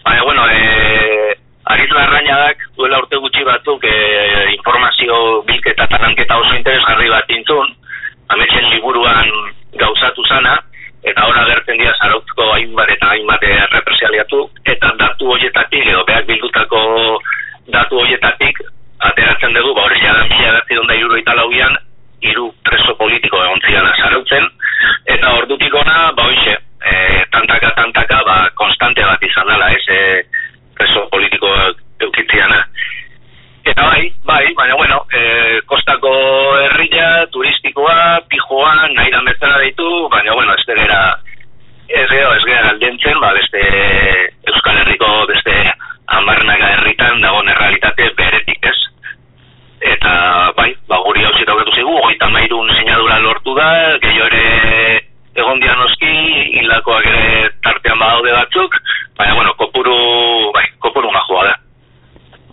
baina, 0.02 0.24
bueno, 0.26 0.48
e, 0.50 1.38
Ariz 1.70 1.86
Larrañadak 1.94 2.66
duela 2.74 2.98
urte 3.04 3.22
gutxi 3.22 3.46
batzuk 3.46 3.86
e, 3.86 3.94
informazio 4.56 5.22
bilketa 5.46 5.86
eta 5.86 6.02
lanketa 6.02 6.42
oso 6.42 6.58
interesgarri 6.58 7.14
bat 7.14 7.30
intzun, 7.38 7.70
ametxen 8.34 8.70
liburuan 8.74 9.32
gauzatu 9.78 10.26
zana, 10.26 10.58
eta 11.06 11.30
hor 11.30 11.42
agertzen 11.46 11.78
dira 11.78 11.94
zarautzko 12.02 12.50
hainbat 12.58 12.90
eta 12.98 13.14
hainbat 13.14 13.50
represialiatu, 13.78 14.48
eta 14.66 14.96
datu 14.98 15.30
horietatik, 15.38 15.86
edo 15.86 16.02
behar 16.10 16.26
bildutako 16.26 16.86
datu 17.70 18.02
horietatik, 18.02 18.66
ateratzen 19.10 19.54
dugu, 19.56 19.74
ba 19.74 19.86
hori 19.86 20.00
jadan 20.00 20.28
mila 20.28 20.50
edatzi 20.52 20.78
donda 20.78 20.96
iruro 20.98 21.18
italauian, 21.20 21.76
iru 22.24 22.50
preso 22.64 22.96
politiko 23.00 23.42
egon 23.44 23.60
zian 23.66 23.86
azarautzen, 23.88 24.48
eta 25.16 25.32
ordutik 25.40 25.74
ona, 25.80 26.12
ba 26.16 26.28
hoxe, 26.30 26.56
e, 26.84 26.94
tantaka, 27.32 27.72
tantaka, 27.76 28.22
ba, 28.26 28.36
konstante 28.60 29.04
bat 29.04 29.22
izan 29.22 29.50
dela, 29.50 29.70
ez, 29.76 29.84
e, 29.88 30.00
preso 30.78 31.06
politiko 31.12 31.50
eukitziana. 32.08 32.62
Eta 33.64 33.86
bai, 33.88 34.08
bai, 34.28 34.44
baina 34.56 34.76
bueno, 34.76 35.04
e, 35.12 35.60
kostako 35.66 36.12
herria, 36.62 37.26
turistikoa, 37.32 38.20
pijoa, 38.28 38.74
nahi 38.92 39.12
da 39.12 39.22
metzara 39.24 39.60
ditu, 39.64 40.08
baina 40.12 40.34
bueno, 40.36 40.56
ez 40.56 40.66
dira, 40.68 41.00
ez 41.88 42.08
gero, 42.10 42.34
ez 42.34 42.44
gara 42.44 42.74
aldentzen, 42.74 43.20
ba, 43.20 43.32
beste 43.36 43.62
Euskal 44.50 44.80
Herriko, 44.82 45.10
beste 45.28 45.54
amarnaga 46.06 46.70
herritan 46.76 47.20
dagoen 47.24 47.48
errealitate 47.48 48.10
beretik 48.18 48.68
ez. 48.68 48.76
Eta 49.84 50.12
bai, 50.56 50.70
ba, 50.88 50.96
guri 51.04 51.24
hau 51.24 51.32
zita 51.36 51.52
zigu, 51.74 51.92
goita 51.92 52.30
mairun 52.32 52.70
sinadura 52.72 53.18
lortu 53.20 53.54
da, 53.54 53.98
gehiago 54.00 54.30
ere 54.32 55.02
egon 55.36 55.60
dianoski, 55.60 56.12
hilakoak 56.60 57.04
ere 57.10 57.50
tartean 57.60 57.98
badaude 58.00 58.32
batzuk, 58.32 58.78
baina 59.18 59.34
bueno, 59.34 59.52
kopuru, 59.60 59.96
bai, 60.54 60.64
kopuru 60.80 61.10
majoa 61.12 61.44
da. 61.50 61.54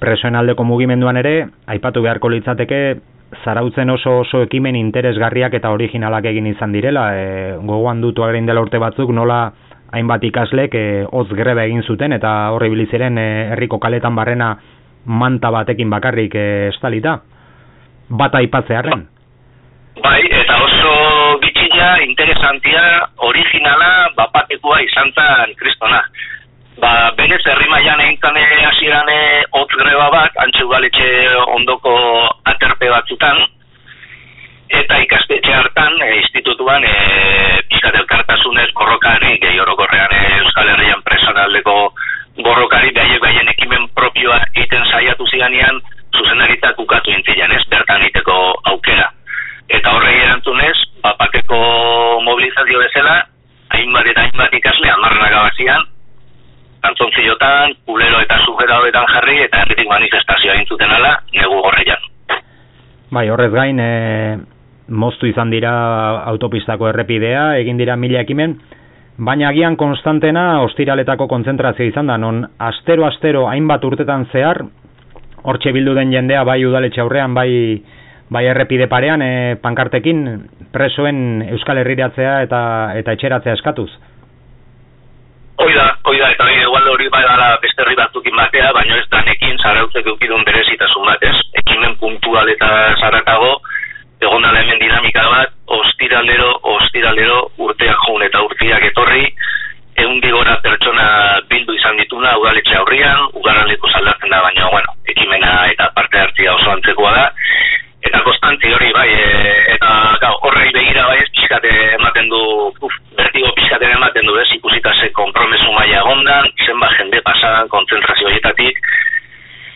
Presoen 0.01 0.35
aldeko 0.35 0.65
mugimenduan 0.65 1.21
ere, 1.21 1.35
aipatu 1.71 2.03
beharko 2.03 2.33
litzateke, 2.33 2.81
zarautzen 3.45 3.89
oso 3.93 4.17
oso 4.25 4.41
ekimen 4.43 4.75
interesgarriak 4.75 5.53
eta 5.55 5.71
originalak 5.71 6.27
egin 6.33 6.49
izan 6.51 6.73
direla, 6.75 7.05
e, 7.15 7.55
gogoan 7.61 8.01
dutu 8.01 8.25
agerin 8.25 8.49
dela 8.49 8.65
urte 8.65 8.81
batzuk, 8.81 9.13
nola 9.15 9.53
hainbat 9.93 10.23
ikaslek 10.27 10.75
e, 10.75 10.85
hotz 11.07 11.29
grebe 11.37 11.63
egin 11.63 11.83
zuten, 11.83 12.11
eta 12.17 12.51
horri 12.51 12.73
biliziren 12.73 13.17
e, 13.17 13.27
herriko 13.53 13.79
kaletan 13.79 14.17
barrena 14.19 14.55
manta 15.05 15.51
batekin 15.51 15.89
bakarrik 15.89 16.35
estalita. 16.69 17.19
Bat 18.11 18.35
aipatzearen. 18.41 19.07
Bai, 20.01 20.21
eta 20.25 20.57
oso 20.63 20.93
bitxila, 21.43 21.95
interesantia, 22.03 22.83
originala, 23.17 24.11
bapatekoa 24.17 24.79
izan 24.83 25.11
zen 25.15 25.55
kristona 25.59 26.01
ba, 26.81 27.13
berez 27.17 27.41
herri 27.45 27.69
mailan 27.69 28.01
eintzan 28.07 28.37
hasieran 28.37 29.09
hotz 29.57 29.71
greba 29.77 30.09
bat, 30.13 30.37
antxe 30.43 30.65
udaletxe 30.65 31.07
ondoko 31.55 31.93
aterpe 32.53 32.89
batzutan, 32.89 33.43
eta 34.81 34.99
ikastetxe 35.05 35.53
hartan, 35.53 35.99
e, 36.01 36.09
institutuan, 36.21 36.85
e, 36.87 36.95
pizkat 37.69 37.97
elkartasunez 38.01 38.69
borrokari, 38.77 39.35
gehi 39.43 39.59
orokorrean 39.59 40.15
e, 40.15 40.21
Euskal 40.41 40.71
Herrian 40.73 41.03
presonaldeko 41.07 41.75
borrokari, 42.43 42.91
behaiek 42.95 43.21
behaien 43.21 43.49
ekimen 43.53 43.87
propioa 43.95 44.39
egiten 44.55 44.85
saiatu 44.91 45.27
ziganean, 45.27 45.81
zuzenaritak 46.15 46.79
ukatu 46.79 47.11
intzilean, 47.11 47.51
ez, 47.55 47.63
bertan 47.69 48.03
iteko 48.09 48.37
aukera. 48.73 49.09
Eta 49.69 49.93
horrei 49.95 50.17
erantzunez, 50.19 50.75
bapakeko 51.03 51.61
mobilizazio 52.25 52.79
bezala, 52.83 53.21
hainbat 53.75 54.11
eta 54.11 54.25
hainbat 54.27 54.53
ikasle, 54.59 54.91
amarrak 54.91 55.37
abazian, 55.39 55.85
antzontzilotan, 56.89 57.75
kulero 57.85 58.19
eta 58.25 58.39
sujera 58.45 58.79
horretan 58.79 59.07
jarri, 59.13 59.37
eta 59.45 59.63
herritik 59.63 59.89
manifestazioa 59.89 60.57
intzuten 60.61 60.91
ala, 60.97 61.15
negu 61.35 61.61
horreian. 61.61 62.09
Bai, 63.11 63.27
horrez 63.29 63.51
gain, 63.53 63.79
e, 63.79 64.37
moztu 64.87 65.29
izan 65.29 65.51
dira 65.51 65.71
autopistako 66.31 66.89
errepidea, 66.91 67.55
egin 67.63 67.79
dira 67.79 67.97
mila 67.99 68.23
ekimen, 68.25 68.57
baina 69.17 69.49
agian 69.49 69.75
konstantena 69.75 70.61
ostiraletako 70.65 71.27
kontzentrazio 71.27 71.85
izan 71.85 72.07
da, 72.07 72.17
non 72.17 72.45
astero-astero 72.59 73.47
hainbat 73.49 73.83
urtetan 73.83 74.27
zehar, 74.31 74.63
hortxe 75.43 75.73
bildu 75.73 75.95
den 75.97 76.13
jendea 76.13 76.43
bai 76.47 76.63
udaletxe 76.65 77.01
aurrean, 77.01 77.33
bai, 77.33 77.81
bai 78.29 78.45
errepide 78.47 78.87
parean, 78.87 79.21
e, 79.21 79.57
pankartekin 79.61 80.23
presoen 80.71 81.41
Euskal 81.49 81.81
Herriratzea 81.81 82.41
eta, 82.45 82.61
eta 82.97 83.17
etxeratzea 83.17 83.57
eskatuz. 83.59 83.89
Hoi 85.61 85.73
da, 85.75 85.91
hoi 86.09 86.17
da, 86.17 86.31
eta 86.33 86.47
igual 86.55 86.87
hori 86.89 87.09
bai 87.13 87.21
dara 87.21 87.57
beste 87.61 87.83
herri 87.83 87.97
batzukin 87.99 88.37
batea, 88.37 88.71
baina 88.73 88.97
ez 88.97 89.05
danekin 89.11 89.59
zarautzek 89.61 90.07
eukidun 90.13 90.45
berezitasun 90.47 91.05
bat, 91.05 91.21
ez? 91.21 91.35
Ekimen 91.61 91.97
puntual 92.01 92.49
eta 92.49 92.69
zaratago, 92.97 93.59
egon 94.21 94.43
dala 94.45 94.61
hemen 94.61 94.79
dinamika 94.79 95.23
bat, 95.29 95.53
ostiralero, 95.67 96.51
ostiralero, 96.75 97.39
urteak 97.57 98.05
joun 98.05 98.23
eta 98.27 98.43
urteak 98.45 98.85
etorri, 98.91 99.25
egun 99.97 100.21
digora 100.21 100.57
pertsona 100.63 101.07
bildu 101.49 101.75
izan 101.77 101.97
dituna, 101.99 102.35
udaletxe 102.41 102.77
aurrian, 102.77 103.25
ugaran 103.33 103.67
leku 103.69 103.89
saldatzen 103.89 104.29
da, 104.29 104.41
baina, 104.45 104.69
bueno, 104.73 104.93
ekimena 105.13 105.51
eta 105.73 105.89
parte 105.95 106.21
hartzia 106.21 106.53
oso 106.53 106.71
antzekoa 106.75 107.11
da, 107.17 107.25
eta 108.05 108.21
konstantzi 108.27 108.73
hori 108.77 108.91
bai, 108.93 109.09
e, 109.09 109.25
eta 109.75 109.91
gau, 110.21 110.33
horrei 110.49 110.69
begira 110.77 111.07
bai, 111.09 111.19
pixkate 111.33 111.73
ematen 111.97 112.29
du, 112.29 112.41
uf, 112.87 112.95
bertigo 113.17 113.51
pixkaten 113.57 113.97
ematen 113.97 114.29
du, 114.29 114.37
ez, 114.41 114.47
ikusita 114.57 114.93
ze 115.01 115.11
kompromesu 115.17 115.73
maia 115.73 116.05
gondan, 116.05 116.49
zenba 116.65 116.93
jende 116.97 117.21
pasadan 117.25 117.69
konzentrazio 117.73 118.29
horietatik, 118.29 118.81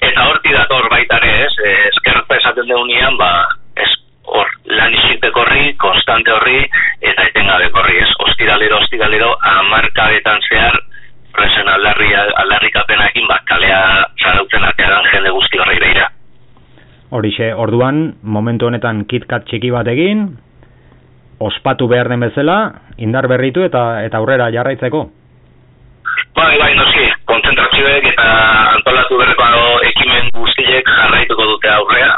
eta 0.06 0.30
horti 0.30 0.54
dator 0.54 0.90
baitare, 0.94 1.36
ez, 1.50 1.54
e, 1.60 1.78
eskerta 1.92 2.42
esaten 2.42 2.70
deunian, 2.70 3.18
ba, 3.18 3.32
iziteko 5.26 5.42
horri, 5.42 5.74
konstante 5.78 6.32
horri, 6.32 6.60
eta 7.02 7.24
etengabeko 7.30 7.80
horri, 7.82 7.98
ez, 7.98 8.10
ostiralero, 8.28 8.78
ostiralero, 8.78 9.32
amarkabetan 9.42 10.42
zehar, 10.50 10.78
presen 11.34 11.68
aldarri, 11.68 12.14
aldarrikapenakin, 12.14 13.28
ba, 13.28 13.40
kalea 13.48 14.06
zarautzen 14.22 14.64
ateadan 14.64 15.10
jende 15.12 15.32
guzti 15.32 15.60
horri 15.60 15.80
behira. 15.80 16.10
Horixe, 17.10 17.54
orduan, 17.54 18.16
momentu 18.22 18.68
honetan 18.68 19.06
kitkat 19.10 19.46
txiki 19.50 19.72
bat 19.72 19.88
egin, 19.88 20.38
ospatu 21.40 21.88
behar 21.88 22.10
den 22.10 22.22
bezala, 22.22 22.60
indar 22.98 23.28
berritu 23.28 23.66
eta 23.66 24.04
eta 24.06 24.22
aurrera 24.22 24.52
jarraitzeko. 24.54 25.08
Bai, 26.36 26.54
bai, 26.60 26.74
noski, 26.76 27.10
konzentrazioek 27.26 28.12
eta 28.14 28.30
antolatu 28.76 29.18
berreko 29.18 29.66
ekimen 29.90 30.30
guztiek 30.38 30.86
jarraituko 30.86 31.50
dute 31.56 31.74
aurrea. 31.74 32.14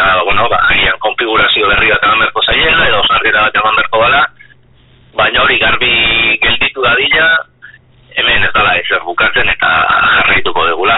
Egia, 0.00 0.22
bueno, 0.24 0.48
ba, 0.48 0.60
egia, 0.72 0.94
konfigurazio 0.98 1.68
berri 1.68 1.90
bat 1.92 2.04
eman 2.06 2.22
berko 2.24 2.40
zaiela, 2.46 2.86
edo 2.88 3.00
osnarketa 3.02 3.42
bat 3.44 3.56
eman 3.60 3.76
berko 3.76 3.98
bala, 4.00 4.20
baina 5.16 5.42
hori 5.42 5.58
garbi 5.60 5.90
gelditu 6.40 6.80
dadila, 6.80 7.26
hemen 8.16 8.46
ez 8.48 8.52
dala 8.54 8.78
ezer 8.80 9.02
bukatzen 9.04 9.50
eta 9.52 9.72
jarraituko 10.14 10.64
degula. 10.70 10.96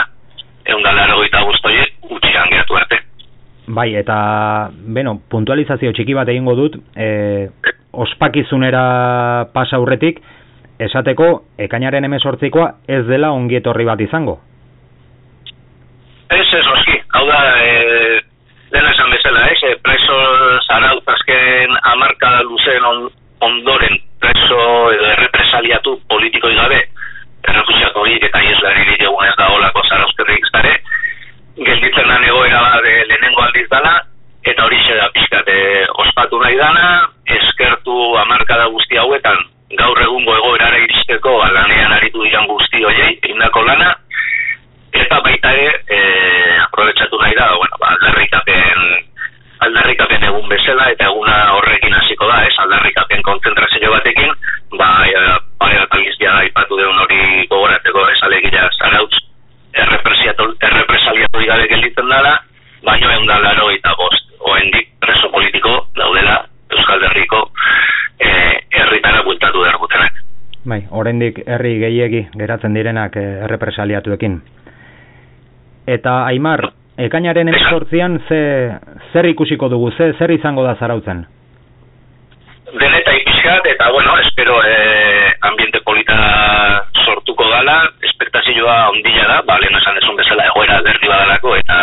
Egun 0.62 0.86
dala 0.86 1.08
erogoita 1.08 1.42
guztoiek, 1.48 1.96
utxian 2.14 2.52
geratu 2.52 2.78
arte. 2.78 3.00
Bai, 3.66 3.88
eta, 3.98 4.70
bueno, 4.70 5.16
puntualizazio 5.34 5.90
txiki 5.96 6.14
bat 6.14 6.30
egingo 6.30 6.54
dut, 6.54 6.78
e, 6.94 7.48
ospakizunera 7.90 9.48
pasa 9.52 9.80
aurretik, 9.82 10.22
esateko, 10.78 11.32
ekainaren 11.58 12.06
emesortzikoa 12.06 12.70
ez 12.86 13.02
dela 13.10 13.34
ongietorri 13.34 13.88
bat 13.88 14.00
izango. 14.06 14.38
Ez, 16.30 16.46
ez, 16.46 16.66
oski, 16.78 17.00
hau 17.18 17.26
da, 17.26 17.40
e, 17.60 17.81
dena 18.72 18.90
esan 18.90 19.10
bezala, 19.12 19.46
ez, 19.52 19.60
e, 19.68 19.74
preso 19.84 20.16
zaraut 20.66 21.08
azken 21.14 21.76
amarka 21.92 22.30
luzen 22.48 22.84
on, 22.88 23.02
ondoren 23.44 23.98
preso 24.20 24.60
edo 24.94 25.08
errepresaliatu 25.12 25.98
politikoi 26.08 26.54
gabe, 26.56 26.80
errefusiak 27.48 27.96
hori 28.00 28.16
eta 28.28 28.40
ieslari 28.40 28.86
ditugun 28.92 29.28
ez 29.28 29.34
da 29.36 29.50
olako 29.52 29.84
zarauzkerrik 29.88 30.48
zare, 30.52 30.76
gelditzen 31.58 32.08
da 32.08 32.20
egoera 32.24 32.62
bat 32.68 32.88
e, 32.88 32.96
lehenengo 33.10 33.44
aldiz 33.44 33.68
dala, 33.70 33.98
eta 34.44 34.64
hori 34.64 34.80
da 34.88 35.10
pixkat 35.16 35.48
e, 35.48 35.58
ospatu 36.06 36.40
nahi 36.40 36.56
dana, 36.56 36.86
eskertu 37.38 37.98
amarkada 38.24 38.70
guzti 38.72 38.96
hauetan, 38.96 39.44
gaur 39.76 40.00
egungo 40.00 40.36
egoerara 40.36 40.80
iristeko 40.84 41.38
lanean 41.44 41.92
aritu 41.98 42.24
diran 42.24 42.48
guzti 42.48 42.84
hoiei, 42.84 43.18
indako 43.28 43.64
lana, 43.68 43.92
eta 44.92 45.20
baita 45.24 45.52
ere 45.56 45.72
e, 45.88 46.00
aprobetsatu 46.66 47.18
nahi 47.20 47.34
da, 47.38 47.48
bueno, 47.56 47.78
ba, 47.80 47.94
aldarrikapen, 47.96 48.84
aldarrikapen 49.66 50.24
egun 50.28 50.48
bezala 50.50 50.90
eta 50.92 51.08
eguna 51.10 51.36
horrekin 51.56 51.96
hasiko 51.96 52.28
da, 52.28 52.42
ez? 52.46 52.54
Aldarrikapen 52.64 53.22
kontzentrazio 53.26 53.92
batekin, 53.94 54.32
ba, 54.78 54.90
e, 55.08 55.24
pare 55.58 55.80
bat 55.82 55.98
alizia 55.98 56.36
aipatu 56.44 56.80
den 56.80 57.04
hori 57.04 57.46
gogoratzeko 57.50 58.06
ez? 58.12 58.18
Alegia 58.28 58.68
zarautz 58.78 59.14
errepresaliatu 59.72 61.46
gabe 61.46 61.68
gelditzen 61.68 62.08
dara, 62.08 62.36
baino 62.84 63.10
egun 63.10 63.28
da 63.30 63.38
laro 63.40 63.70
eta 63.72 63.94
bost, 63.98 64.28
oendik 64.40 64.92
preso 65.00 65.30
politiko 65.32 65.86
daudela 65.96 66.42
Euskal 66.72 67.04
Herriko 67.08 67.44
e, 68.20 68.30
herritara 68.70 69.22
bultatu 69.22 69.64
behar 69.64 69.78
Bai, 70.62 70.84
oraindik 70.94 71.40
herri 71.46 71.78
gehiegi 71.80 72.20
geratzen 72.38 72.74
direnak 72.74 73.16
e, 73.18 73.24
errepresaliatuekin. 73.48 74.36
Eta 75.92 76.22
Aimar, 76.24 76.70
ekainaren 76.96 77.50
emezortzian 77.52 78.18
ze, 78.28 78.40
zer 79.12 79.28
ikusiko 79.28 79.68
dugu, 79.68 79.90
ze, 79.92 80.12
zer 80.18 80.30
izango 80.32 80.64
da 80.64 80.76
zarautzen? 80.80 81.24
deneta 82.72 83.12
ipiskat, 83.12 83.66
eta 83.66 83.90
bueno, 83.92 84.16
espero 84.18 84.60
eh, 84.64 85.34
ambiente 85.40 85.80
polita 85.84 86.16
sortuko 87.04 87.48
dala, 87.50 87.90
espektazioa 88.00 88.88
ondila 88.88 89.26
da, 89.28 89.40
ba, 89.46 89.58
lehen 89.60 89.76
esan 89.76 89.98
desun 90.00 90.16
bezala 90.16 90.46
egoera 90.48 90.80
berri 90.86 91.10
badalako, 91.10 91.56
eta 91.60 91.78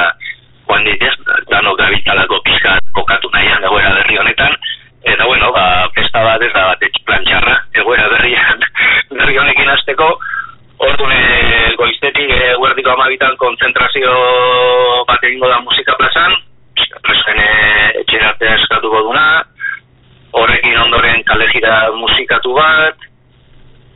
joan 0.65 0.87
ditez, 0.87 1.13
dano 1.51 1.75
gabitalako 1.77 2.41
pizkat 2.47 2.89
kokatu 2.97 3.29
nahian 3.33 3.69
egoera 3.69 3.93
berri 3.99 4.17
honetan, 4.17 4.57
eta 5.13 5.29
bueno, 5.29 5.51
ba, 5.53 5.67
festa 5.93 6.25
bat 6.25 6.41
ez 6.41 6.51
da 6.55 6.65
bat 6.71 6.89
plantxarra, 7.05 7.55
egoera 7.83 8.09
berrian, 8.15 8.65
berri 9.19 9.37
honekin 9.37 9.69
azteko, 9.75 10.09
ordune 10.79 11.75
goiztetik 11.77 12.31
e, 12.31 12.55
guerdiko 12.59 12.93
amabitan 12.93 13.35
konzentrazio 13.37 14.13
bat 15.07 15.23
egingo 15.27 15.49
da 15.51 15.59
musika 15.65 15.95
plazan, 15.99 16.35
prezen 17.03 17.41
etxeratea 18.01 18.55
eskatuko 18.61 19.03
duna, 19.09 19.25
horrekin 20.39 20.79
ondoren 20.85 21.23
kalejira 21.27 21.91
musikatu 21.99 22.55
bat, 22.55 23.07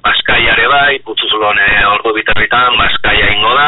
Baskaiare 0.03 0.65
bai, 0.67 0.97
putzuzulon 1.07 1.59
e, 1.63 1.67
ordu 1.87 2.11
bitarritan, 2.17 2.75
Baskaia 2.75 3.29
ingo 3.31 3.53
da, 3.55 3.67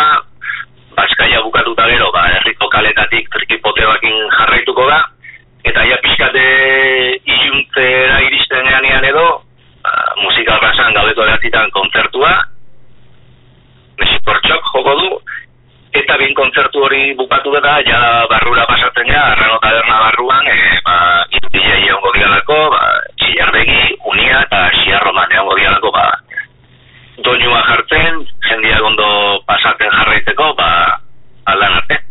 Baskaia 0.97 1.39
bukatuta 1.45 1.86
gero, 1.88 2.10
ba, 2.12 2.25
herriko 2.34 2.67
kaletatik 2.73 3.30
trikipote 3.32 3.86
bakin 3.88 4.17
jarraituko 4.36 4.88
da, 4.89 4.97
eta 5.63 5.86
ja 5.88 5.95
pixkate 6.04 6.43
iluntzera 7.23 8.19
iristen 8.28 8.67
edo, 9.13 9.25
ba, 9.86 9.95
musika 10.19 10.60
plazan 10.60 10.99
eratitan 10.99 11.71
kontzertua, 11.71 12.34
Mesikortxok 13.99 14.71
joko 14.73 14.93
du, 14.99 15.10
eta 15.95 16.17
bin 16.19 16.34
kontzertu 16.36 16.84
hori 16.84 17.13
bukatu 17.15 17.53
da, 17.55 17.79
ja 17.88 17.99
barrura 18.29 18.65
pasatzen 18.67 19.08
ja, 19.08 19.21
arrano 19.31 19.60
taberna 19.63 19.99
barruan, 20.03 20.47
e, 20.51 20.58
ba, 20.84 20.95
irudilea 21.31 21.77
egongo 21.88 22.12
dialako, 22.17 22.58
ba, 22.73 22.81
txillardegi, 23.21 23.95
unia 24.12 24.41
eta 24.43 24.62
xiarroman 24.81 25.31
egongo 25.31 25.55
dialako, 25.62 25.93
ba, 25.95 26.05
doinua 27.23 27.62
jartzen, 27.69 28.25
jendia 28.49 28.81
gondo 28.84 29.08
pasatzen 29.47 29.95
jarraitzeko, 29.99 30.51
ba, 30.60 30.69
aldan 31.53 31.79
arte. 31.79 32.01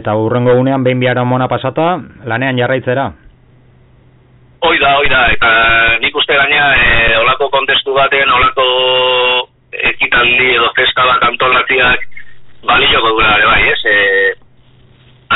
Eta 0.00 0.16
urrengo 0.18 0.56
gunean 0.58 0.82
behin 0.82 1.00
biara 1.00 1.24
mona 1.24 1.46
pasata, 1.48 1.94
lanean 2.26 2.58
jarraitzera? 2.58 3.12
Hoi 4.66 4.78
da, 4.82 4.96
hoi 4.98 5.08
da, 5.12 5.26
eta 5.30 5.50
nik 6.02 6.16
uste 6.18 6.34
gaina, 6.34 6.72
e, 6.74 7.18
olako 7.20 7.52
kontestu 7.54 7.94
baten, 7.94 8.32
olako 8.40 8.66
festa 10.76 11.06
bat 11.08 11.24
antolatziak, 11.30 12.06
balioko 12.66 13.14
dura 13.16 13.34
ere 13.38 13.48
bai, 13.48 13.62
ez? 13.72 13.80
E, 13.88 13.96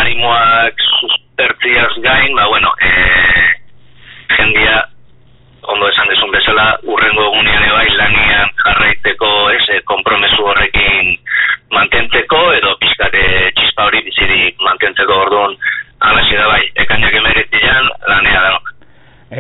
animoak 0.00 0.84
sustertziaz 1.00 1.92
gain, 2.04 2.34
ba, 2.36 2.46
bueno, 2.52 2.72
e, 2.84 2.90
jendia, 4.36 4.84
ondo 5.72 5.88
esan 5.88 6.12
desun 6.12 6.32
bezala, 6.34 6.66
urrengo 6.84 7.26
egunean 7.30 7.64
ere 7.64 7.72
bai, 7.78 7.88
lanian 7.96 8.54
jarraitzeko, 8.64 9.32
ez, 9.56 9.64
e, 9.76 9.80
kompromesu 9.88 10.46
horrekin 10.52 11.16
mantentzeko, 11.74 12.40
edo 12.58 12.74
pizkate 12.82 13.24
txispa 13.56 13.88
hori 13.88 14.02
bizirik 14.06 14.60
mantentzeko 14.66 15.20
orduan, 15.26 15.56
alaxi 16.10 16.36
da 16.36 16.48
bai, 16.50 16.62
ekainak 16.84 17.16
emeretzian, 17.22 17.90
lanea 18.10 18.46
da. 18.46 18.56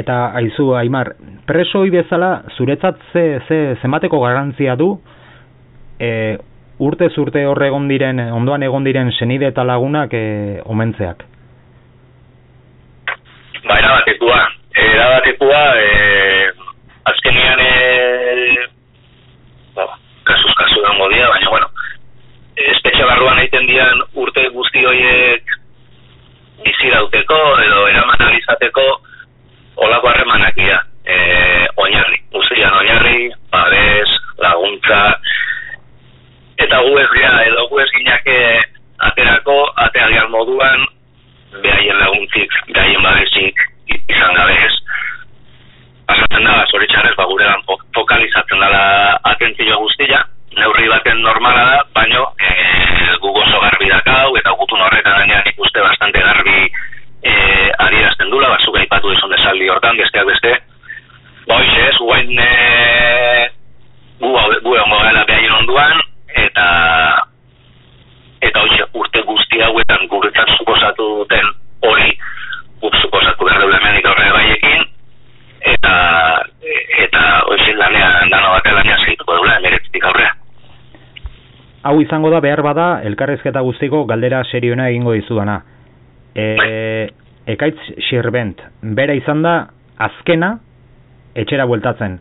Eta 0.00 0.18
aizu, 0.38 0.68
Aimar, 0.78 1.16
preso 1.48 1.80
hoi 1.82 1.90
bezala, 1.90 2.44
zuretzat 2.54 3.00
ze, 3.12 3.24
ze, 3.48 3.58
zemateko 3.82 4.20
garantzia 4.22 4.76
du, 4.78 4.94
e, 6.00 6.38
urte 6.80 7.10
zurte 7.10 7.44
horre 7.46 7.68
egon 7.68 7.88
diren, 7.88 8.20
ondoan 8.32 8.64
egon 8.64 8.86
diren 8.88 9.12
senide 9.12 9.50
eta 9.52 9.64
lagunak 9.68 10.14
e, 10.16 10.24
omentzeak? 10.64 11.26
Ba, 13.66 13.76
erabatekua. 13.76 14.40
Erabatekua, 14.80 15.62
e, 15.76 15.90
azkenian, 17.12 17.60
e, 17.60 18.66
ba, 19.76 19.86
kasuz 20.24 20.54
kasu 20.62 20.82
dago 20.86 21.10
dia, 21.12 21.28
baina, 21.28 21.50
bueno, 21.52 21.68
espetxe 22.56 23.04
barruan 23.04 23.42
egiten 23.44 23.68
dian 23.68 24.00
urte 24.24 24.48
guzti 24.56 24.84
horiek 24.84 25.56
bizi 26.64 26.90
dauteko 26.92 27.38
edo 27.64 27.86
eraman 27.88 28.24
alizateko 28.30 28.86
olako 29.84 30.08
harremanak 30.08 30.56
dira. 30.56 30.80
E, 31.04 31.16
oinarri, 31.80 32.18
guztian 32.32 32.74
oinarri, 32.76 33.30
babes, 33.52 34.10
laguntza, 34.40 35.00
eta 36.64 36.80
gu 36.84 36.98
ez 36.98 37.08
gira, 37.14 37.32
edo 37.48 37.66
gu 37.70 37.80
ez 37.80 37.90
ginake 37.96 38.38
aterako, 39.08 39.56
ateagian 39.86 40.30
moduan, 40.30 40.84
behaien 41.62 41.98
laguntzik, 41.98 42.52
behaien 42.74 43.02
babesik 43.02 43.62
izan 43.96 44.36
gabe 44.36 44.56
ez. 44.66 44.74
Pasatzen 46.10 46.44
da, 46.44 46.58
zoritxarrez, 46.72 47.14
ba, 47.16 47.26
gurean 47.30 47.64
fokalizatzen 47.96 48.62
dela 48.62 48.82
atentzioa 49.32 49.78
guztia, 49.80 50.20
neurri 50.58 50.88
baten 50.90 51.22
normala 51.24 51.64
da, 51.70 51.78
baino 51.94 52.26
e, 52.38 52.50
gu 53.22 53.32
gozo 53.34 53.62
garbi 53.62 53.88
dakau, 53.90 54.34
eta 54.40 54.54
gutun 54.60 54.82
horretan 54.84 55.22
denean 55.22 55.48
ikuste 55.52 55.82
bastante 55.86 56.22
garbi 56.26 56.58
e, 57.22 57.32
adierazten 57.86 58.30
dula, 58.30 58.52
batzuk 58.56 58.76
aipatu 58.82 59.14
izan 59.14 59.32
desaldi 59.36 59.70
hortan, 59.70 59.98
besteak 60.02 60.28
beste, 60.28 60.54
ba, 61.46 61.56
hoxe 61.56 61.88
ez, 61.88 61.96
guain 62.02 62.44
e, 62.44 62.52
gu, 64.20 64.34
gu 64.34 64.76
egon 64.76 64.96
gala 64.98 65.26
behaien 65.30 65.58
onduan, 65.62 66.09
eta 66.60 67.26
eta 68.40 68.60
hoxe 68.64 68.84
urte 68.96 69.22
guzti 69.28 69.60
hauetan 69.64 70.06
guretzat 70.08 70.52
suposatu 70.58 71.06
duten 71.20 71.48
hori 71.88 72.12
suposatu 73.00 73.44
behar 73.44 73.60
dugu 73.62 73.76
hemenik 73.76 74.06
horre 74.08 74.28
baiekin 74.34 74.84
eta 75.74 75.94
eta 77.04 77.22
hoxe 77.48 77.76
lanean 77.76 78.30
dano 78.32 78.52
bat 78.56 78.70
lanean 78.76 79.00
segituko 79.04 79.38
dugu 79.38 79.52
emeretzitik 79.56 80.04
aurrea 80.04 80.34
Hau 81.82 82.00
izango 82.00 82.30
da 82.30 82.40
behar 82.44 82.60
bada 82.62 82.88
elkarrezketa 83.08 83.60
guztiko 83.64 84.04
galdera 84.04 84.42
seriona 84.44 84.90
egingo 84.90 85.14
dizudana. 85.16 85.62
E, 86.36 87.08
ekaitz 87.48 87.78
xirbent, 88.04 88.60
bera 88.82 89.14
izan 89.16 89.40
da 89.40 89.54
azkena 89.96 90.58
etxera 91.34 91.64
bueltatzen. 91.64 92.18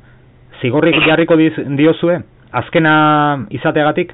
Zigorrik 0.61 0.95
jarriko 1.03 1.35
diz, 1.35 1.51
diozue? 1.75 2.21
azkena 2.51 3.45
izateagatik? 3.53 4.13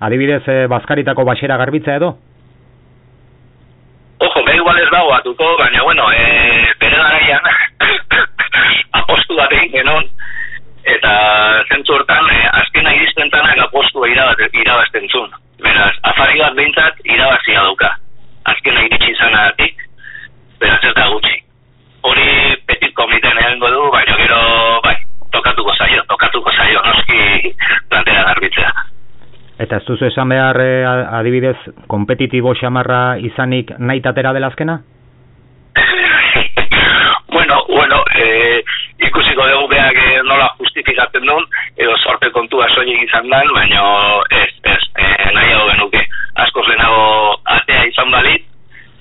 Adibidez, 0.00 0.46
e, 0.46 0.66
Baskaritako 0.70 1.24
basera 1.24 1.56
garbitza 1.56 1.96
edo? 1.96 2.12
Ojo, 4.20 4.42
beha 4.44 4.56
igual 4.56 4.78
ez 4.78 4.90
dago 4.90 5.14
atuko, 5.14 5.56
baina, 5.58 5.82
bueno, 5.82 6.06
e, 6.12 6.72
bere 6.78 6.96
garaian, 6.96 7.48
apostu 9.00 9.34
bat 9.38 9.52
egin 9.58 9.72
genon, 9.72 10.06
eta 10.86 11.14
zentzu 11.70 11.96
hortan, 11.96 12.30
e, 12.30 12.44
azkena 12.60 12.94
iristen 12.94 13.30
tanak 13.34 13.58
apostua 13.66 14.10
irabazten 14.10 15.08
zun. 15.10 15.34
Beraz, 15.62 15.94
afari 16.12 16.38
bat 16.38 16.54
behintzat 16.54 17.02
irabazia 17.04 17.64
duka. 17.66 17.90
Azkena 18.52 18.84
iritsi 18.86 19.10
izanatik, 19.16 19.82
beraz 20.62 20.82
ez 20.86 20.94
da 20.94 21.08
gutxi. 21.10 21.40
Hori 22.06 22.28
petit 22.70 22.94
komiten 22.94 23.42
egingo 23.42 23.72
du, 23.74 23.82
baina 23.90 24.14
gero, 24.22 24.38
bai, 24.86 24.94
tokatuko 25.34 25.74
zaio, 25.74 26.06
tokatuko 26.06 26.54
zaio, 26.54 26.86
noski 26.86 27.52
plantera 27.90 28.28
garbitzea. 28.30 28.72
Eta 29.58 29.80
ez 29.80 29.84
duzu 29.88 30.06
esan 30.06 30.30
behar 30.30 30.60
eh, 30.62 30.86
adibidez 31.18 31.56
kompetitibo 31.90 32.54
xamarra 32.54 33.18
izanik 33.18 33.72
nahi 33.78 34.00
tatera 34.00 34.32
dela 34.32 34.52
azkena? 34.52 34.78
bueno, 37.34 37.64
bueno, 37.66 38.04
eh, 38.14 38.62
ikusiko 39.02 39.48
dugu 39.50 39.66
behar 39.74 39.98
eh, 39.98 40.22
nola 40.22 40.52
justifikatzen 40.60 41.26
duen, 41.26 41.44
edo 41.76 41.96
sorte 42.04 42.30
kontua 42.30 42.68
soilik 42.74 43.02
izan 43.08 43.26
dan, 43.30 43.50
baina 43.54 43.82
ez, 44.30 44.52
ez, 44.62 44.80
eh, 44.94 45.26
nahi 45.34 45.52
hau 45.56 45.66
genuke. 45.72 46.06
Askoz 46.46 46.66
lehenago 46.68 47.34
atea 47.58 47.82
izan 47.90 48.14
balit, 48.14 48.46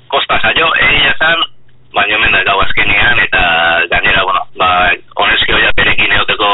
kosta 0.10 0.42
zaio, 0.42 0.74
egia 0.90 1.14
zan, 1.22 1.46
baina 1.94 2.18
hemen 2.18 2.42
da 2.50 2.58
azkenean, 2.66 3.22
eta 3.30 3.42
gainera, 3.94 4.26
bueno, 4.26 4.42
ba, 4.58 4.74
honezki 5.22 5.54
hoia 5.54 5.70
berekin 5.78 6.18
eoteko 6.18 6.50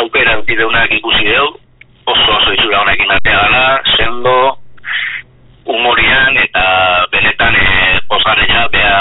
aukera 0.00 0.38
utideunak 0.44 0.92
ikusi 0.92 1.24
dugu, 1.24 1.63
oso 2.06 2.36
oso 2.36 2.52
itxura 2.52 2.80
honekin 2.82 3.10
artea 3.10 3.38
gala, 3.38 3.64
sendo, 3.96 4.34
humorian, 5.64 6.36
eta 6.42 6.64
benetan 7.12 7.56
e, 7.56 7.66
posgareia, 8.08 8.66
bea 8.72 8.96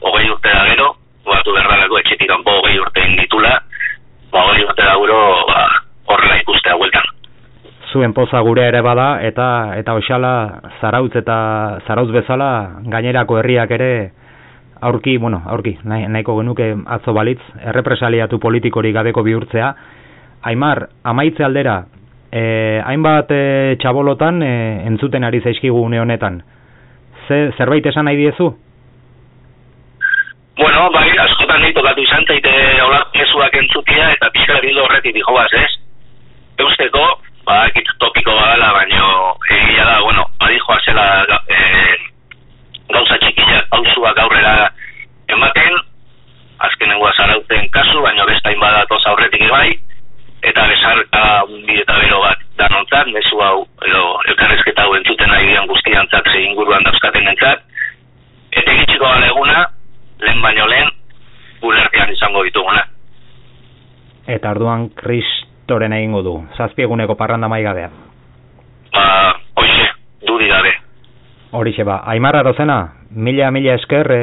hogei 0.00 0.30
urte 0.30 0.52
da 0.52 0.64
gero, 0.70 0.88
batu 1.26 1.54
berdalako 1.56 2.00
etxetik 2.00 2.30
kanpo 2.30 2.58
hogei 2.60 2.78
urte 2.80 3.04
inditula, 3.08 3.58
ba 4.32 4.46
hogei 4.48 4.64
urte 4.64 4.82
da 4.82 4.96
gero, 5.04 5.20
ba, 5.50 5.60
horrela 6.12 6.40
ikustea 6.44 6.76
hueltan. 6.76 7.10
zuen 7.92 8.14
poza 8.16 8.40
gure 8.40 8.62
ere 8.64 8.80
bada 8.80 9.20
eta 9.20 9.76
eta 9.76 9.92
oxala 9.92 10.60
zarautz 10.80 11.12
eta 11.20 11.36
zarautz 11.86 12.08
bezala 12.10 12.80
gainerako 12.88 13.36
herriak 13.38 13.70
ere 13.76 13.90
aurki, 14.82 15.16
bueno, 15.18 15.42
aurki, 15.46 15.76
nahi, 15.84 16.08
nahiko 16.10 16.36
genuke 16.40 16.72
atzo 16.96 17.14
balitz, 17.14 17.40
errepresaliatu 17.70 18.38
politikori 18.42 18.92
gabeko 18.92 19.22
bihurtzea. 19.22 19.68
Aimar, 20.50 20.88
amaitze 21.04 21.44
aldera, 21.46 21.84
eh, 22.32 22.80
hainbat 22.84 23.30
eh, 23.30 23.76
txabolotan 23.78 24.42
eh, 24.42 24.86
entzuten 24.88 25.24
ari 25.24 25.40
zaizkigu 25.40 25.84
une 25.84 26.00
honetan. 26.00 26.42
Ze, 27.28 27.52
zerbait 27.58 27.86
esan 27.86 28.08
nahi 28.08 28.16
diezu? 28.16 28.48
Bueno, 30.58 30.88
bai, 30.92 31.08
askotan 31.26 31.60
nahi 31.60 31.74
tokatu 31.76 32.02
izan 32.02 32.26
zaite 32.26 32.52
mezuak 33.14 33.54
entzutia 33.56 34.10
eta 34.16 34.30
pixka 34.32 34.58
bildo 34.64 34.84
horretik 34.84 35.14
dijo 35.14 35.32
baz, 35.36 35.50
ez? 35.52 35.70
Eusteko, 36.58 37.04
ba, 37.46 37.68
topiko 37.98 38.34
badala, 38.34 38.72
baino 38.72 39.36
egia 39.50 39.84
da, 39.84 40.00
bueno, 40.02 40.26
badijoa 40.40 40.78
zela 40.84 41.06
e, 41.48 41.60
gauza 42.92 43.18
txikia, 43.22 43.62
pausuak 43.70 44.18
aurrera 44.18 44.70
ematen, 45.28 45.78
azkenengoa 46.68 47.12
zarauten 47.16 47.70
kasu, 47.70 48.02
baino 48.02 48.26
bestain 48.26 48.60
badatoz 48.60 49.00
aurretik 49.06 49.46
ere 49.46 49.54
bai, 49.54 49.70
eta 50.42 50.66
bezarka 50.66 51.24
undi 51.48 51.61
eta 51.80 51.98
bero 51.98 52.20
bat 52.22 52.40
danontzat, 52.58 53.08
mezu 53.14 53.40
hau, 53.40 53.64
edo 53.86 54.02
elkarrezketa 54.28 54.84
hau 54.84 54.94
entzuten 54.98 55.30
nahi 55.30 55.48
dian 55.48 55.68
guztiantzat, 55.70 56.28
ze 56.32 56.42
inguruan 56.44 56.84
dauzkaten 56.84 57.28
entzat, 57.32 57.64
eta 58.52 58.74
egitxiko 58.74 59.04
gala 59.04 59.30
eguna, 59.30 59.62
lehen 60.20 60.42
baino 60.42 60.66
lehen, 60.68 60.90
gure 61.62 61.80
artean 61.80 62.12
izango 62.12 62.44
dituguna. 62.46 62.84
Eta 64.26 64.52
orduan 64.54 64.88
kristoren 64.98 65.92
egingo 65.96 66.22
du, 66.22 66.36
zazpieguneko 66.56 67.16
parranda 67.18 67.48
maigabea. 67.50 67.90
Ba, 68.92 69.06
hoxe, 69.56 69.88
dudi 70.28 70.50
gabe. 70.52 70.76
Horixe 71.52 71.84
ba, 71.84 72.02
Aimar 72.12 72.36
Arozena, 72.36 72.78
mila 73.10 73.50
mila 73.50 73.74
esker 73.74 74.12
e, 74.12 74.22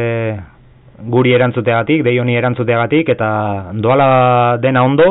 guri 1.11 1.33
erantzuteagatik, 1.35 2.03
dei 2.05 2.17
honi 2.19 2.37
erantzuteagatik, 2.37 3.09
eta 3.15 3.29
doala 3.73 4.57
dena 4.61 4.83
ondo, 4.83 5.09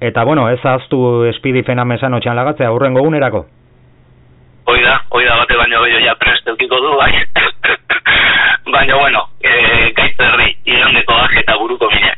eta 0.00 0.24
bueno, 0.24 0.48
ez 0.50 0.64
aztu 0.64 1.24
espidi 1.24 1.62
fenamesan 1.62 2.14
otxan 2.14 2.36
lagatzea, 2.36 2.68
aurrengo 2.68 3.02
gunerako. 3.02 3.46
Hoi 4.68 4.82
da, 4.82 4.98
hoi 5.10 5.24
da 5.24 5.36
bate 5.40 5.56
baino 5.56 5.82
gehiago 5.82 6.04
ja 6.04 6.14
prest 6.20 6.48
eukiko 6.48 6.80
du, 6.84 6.96
bai. 6.96 7.12
baina, 8.74 8.96
bueno, 8.96 9.24
e, 9.40 9.92
gaitzerri, 9.96 10.50
irandeko 10.64 11.16
aje 11.24 11.40
eta 11.40 11.56
buruko 11.58 11.88
mine. 11.94 12.12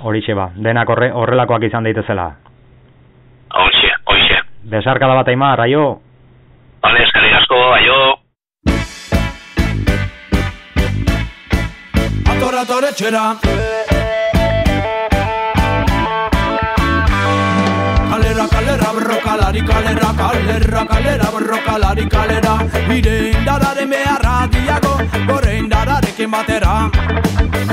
Horixe 0.00 0.34
ba, 0.34 0.50
denak 0.56 0.90
horre, 0.90 1.12
horrelakoak 1.12 1.68
izan 1.70 1.86
daitezela. 1.86 2.32
Hoxe, 3.54 3.92
hoxe. 4.10 4.42
Besarkada 4.74 5.14
bat 5.14 5.28
Aimar, 5.28 5.60
aio. 5.64 6.00
Bale, 6.82 7.04
eskerrik 7.06 7.38
asko, 7.40 7.60
aio. 7.78 8.00
Atora 12.34 12.66
tore 12.68 12.90
txera 12.98 13.28
Kalera, 18.34 18.50
kalera, 18.50 18.88
borrokalari, 18.90 19.60
kalera, 19.62 20.08
kalera, 20.18 20.82
kalera, 20.90 21.26
borrokalari, 21.30 22.04
kalera. 22.10 22.54
Ire 22.90 23.30
indararen 23.30 23.88
beharra 23.88 24.48
diago, 24.50 24.94
gore 25.28 25.52
indararekin 25.58 26.30
batera. 26.32 26.90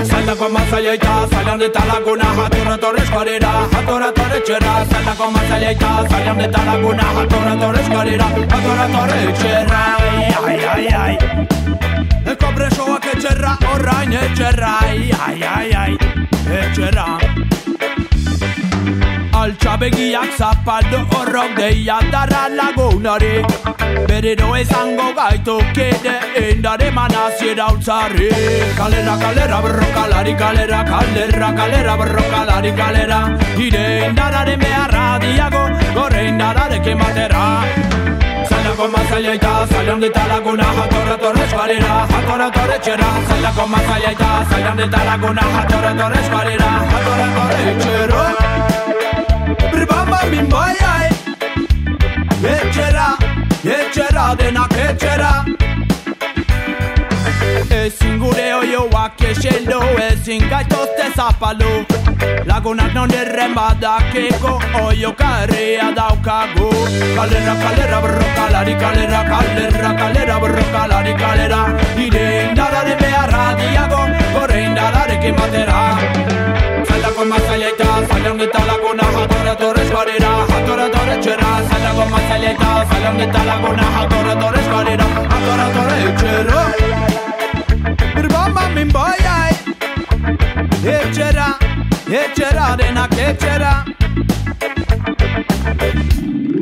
Zailako 0.06 0.50
mazaila 0.54 0.93
eta 0.93 1.13
zailan 1.32 1.58
deta 1.60 1.82
laguna 1.89 2.28
Jatorra 2.38 2.78
torre 2.78 3.02
eskuarera, 3.02 3.54
jatorra 3.74 4.12
torre 4.13 4.39
txera. 4.45 4.74
Zailako 4.91 5.32
mazaila 5.34 5.71
eta 5.71 5.91
zailan 6.12 6.38
deta 6.43 6.65
laguna 6.69 7.08
Jatorra 7.17 7.56
torre 7.63 7.82
eskuarera, 7.82 8.28
jatorra 8.54 8.88
torre 8.93 9.19
txera. 9.41 9.82
Ai, 10.45 10.60
ai, 10.76 10.88
ai 11.06 11.17
Eko 12.36 12.54
presoak 12.54 13.10
etxerra, 13.15 13.58
orain 13.74 14.13
etxerra. 14.13 14.76
Ai, 14.86 15.10
ai, 15.26 15.41
ai, 15.41 15.71
ai, 15.74 17.51
etxerra 19.41 19.71
Altxabegiak 19.71 20.38
zapaldu 20.38 20.99
horrok 21.15 21.56
deia 21.58 21.99
darra 22.12 22.47
lagunari. 22.49 23.43
Berero 24.08 24.56
ezango 24.56 25.13
gaitu 25.15 25.58
kide 25.73 26.15
indare 26.51 26.91
manaziera 26.91 27.67
utzarri 27.73 28.30
Kalera, 28.77 29.15
kalera, 29.17 29.62
borrokalari, 29.62 30.34
kalera, 30.38 30.84
kalera, 30.86 31.49
kalera, 31.56 31.97
borrokalari, 31.97 32.71
kalera. 32.75 33.19
Ire 33.58 34.08
indararen 34.10 34.60
beharra 34.60 35.19
diago, 35.19 35.63
gore 35.95 36.27
indararekin 36.27 36.97
batera. 36.97 37.45
Zailako 38.49 38.88
mazaila 38.93 39.34
eta 39.34 39.54
zailan 39.71 39.99
dita 40.01 40.27
laguna 40.27 40.67
Jatorra 40.77 41.17
torre 41.17 41.43
eskualera, 41.45 41.93
jatorra 42.12 42.51
torre 42.51 42.77
txera 42.84 43.10
Zailako 43.30 43.67
mazaila 43.73 44.12
eta 44.12 44.30
zailan 44.49 44.77
dita 44.84 45.04
laguna 45.10 45.49
Jatorra 45.56 45.97
torre 46.04 46.21
eskualera, 46.25 46.71
jatorra 46.93 47.27
torre 47.38 47.75
txera 47.82 48.40
Min 50.32 50.47
bai 50.50 50.76
ai 50.93 51.10
Etxera, 52.56 53.08
etxera 53.63 54.26
denak 54.39 54.74
etxera 54.88 55.32
Ezin 57.82 58.19
gure 58.19 58.47
oioak 58.56 59.21
eseldo 59.30 59.80
Ezin 60.08 60.47
gaitozte 60.50 61.10
zapalu. 61.15 61.86
Lagunak 62.45 62.93
non 62.93 63.12
erren 63.12 63.54
badakeko 63.56 64.54
Oioka 64.84 65.30
herria 65.41 65.91
daukagu. 65.95 66.69
Kalera, 67.17 67.56
kalera, 67.63 68.02
borrokalari, 68.04 68.76
kalera 68.84 69.21
Kalera, 69.32 69.91
kalera, 70.02 70.39
borrokalari, 70.39 71.13
kalera. 71.24 71.62
Ire 72.06 72.26
indararen 72.50 72.97
beharra 73.04 73.45
diago 73.60 74.02
Gore 74.34 74.63
indararekin 74.65 75.36
batera 75.36 75.82
Zailako 77.02 77.24
mazaila 77.26 77.68
eta 77.68 77.86
zailan 78.08 78.42
eta 78.46 78.60
laguna 78.66 79.06
Jatorra 79.14 79.54
torre 79.62 79.82
eskuarera, 79.86 80.34
jatorra 80.50 80.84
torre 80.96 81.16
txera 81.24 81.48
Zailako 81.70 82.04
mazaila 82.12 82.52
eta 82.52 82.68
zailan 82.92 83.18
eta 83.26 83.42
laguna 83.48 83.88
Jatorra 83.96 84.36
torre 84.42 84.60
eskuarera, 84.62 85.08
jatorra 85.32 85.66
torre 85.78 86.12
txera 86.20 86.60
Birbamba 88.18 88.68
min 88.76 88.94
bai 88.94 89.18
ai 89.38 89.54
Etxera, 90.98 91.48
etxera 92.22 92.70
denak 92.84 93.18
etxera 93.30 93.74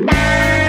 Boltza 0.08 0.59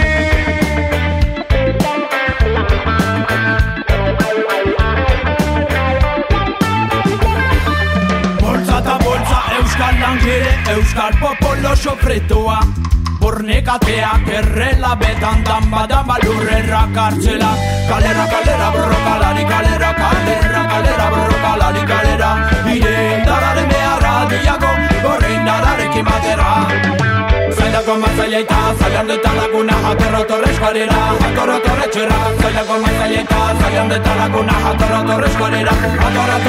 euskal 9.81 9.99
langile 9.99 10.53
Euskal 10.69 11.13
popolo 11.19 11.75
sofritua 11.75 12.59
Bornekateak 13.19 14.27
errela 14.29 14.95
betan 14.97 15.43
dan 15.45 15.69
badan 15.69 16.05
balurrera 16.07 16.89
kartzela. 16.89 17.51
Kalera, 17.85 18.25
kalera, 18.33 18.67
borrokalari, 18.73 19.43
kalera, 19.45 19.91
kalera, 19.93 20.61
kalera, 20.71 21.05
borrokalari, 21.13 21.83
kalera 21.85 22.31
Ire 22.73 22.93
indararen 23.17 23.69
beharra 23.69 24.13
diago, 24.31 24.71
gorre 25.03 25.33
indararekin 25.37 26.05
batera. 26.05 26.49
Zailako 27.57 27.97
mazaila 28.01 28.39
eta 28.39 28.61
zailan 28.79 29.07
deta 29.07 29.33
laguna 29.37 29.75
Jatorra 29.85 30.21
torre 30.25 30.51
eskualera, 30.51 31.01
jatorra 31.21 31.59
torre 31.65 31.89
txera 31.93 32.21
Zailako 32.41 32.79
mazaila 32.85 33.21
eta 33.21 33.43
zailan 33.61 33.93
deta 33.93 34.15
laguna 34.23 34.63
Jatorra 34.65 35.03
torre 35.11 35.29
eskualera, 35.29 35.75
jatorra 36.01 36.39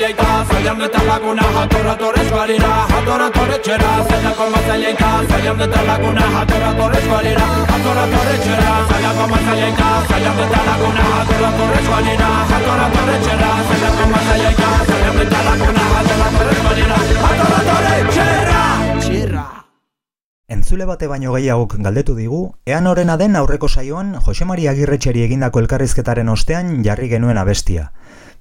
Zailako 0.00 0.24
mazaileita, 0.24 0.44
zailan 0.48 0.80
eta 0.80 1.00
laguna 1.04 1.42
Jatorra 1.54 1.94
torrez 2.00 2.30
balira, 2.32 2.68
jatorra 2.88 3.26
torre 3.34 3.58
txera 3.60 3.90
Zailako 4.08 4.46
mazaileita, 4.54 5.08
zailan 5.28 5.60
eta 5.66 5.82
laguna 5.88 6.28
Jatorra 6.36 6.70
torrez 6.78 7.02
balira, 7.10 7.48
jatorra 7.72 8.04
torre 8.12 8.36
txera 8.40 8.70
Zailako 8.88 9.26
mazaileita, 9.34 9.90
zailan 10.08 10.40
eta 10.46 10.62
laguna 10.70 11.04
Jatorra 11.10 11.50
torrez 11.58 11.84
balira, 11.90 12.30
jatorra 12.54 12.88
torre 12.96 13.18
txera 13.26 13.50
Zailako 13.68 14.08
mazaileita, 14.14 14.70
zailan 14.88 15.22
eta 15.26 15.42
laguna 15.50 15.86
Jatorra 15.92 16.32
torrez 16.38 16.60
balira, 16.64 17.00
jatorra 17.20 17.62
torre 17.68 17.94
txera 18.08 18.60
Txera 19.04 19.46
Entzule 20.50 20.86
bate 20.88 21.12
baino 21.12 21.36
gehiagok 21.36 21.76
galdetu 21.84 22.16
digu, 22.16 22.40
ean 22.64 22.88
horrena 22.88 23.20
den 23.20 23.36
aurreko 23.36 23.68
saioan 23.68 24.16
Jose 24.24 24.48
Maria 24.48 24.72
Agirretxeri 24.72 25.28
egindako 25.28 25.60
elkarrizketaren 25.60 26.32
ostean 26.32 26.78
jarri 26.88 27.12
genuen 27.12 27.38
abestia. 27.38 27.92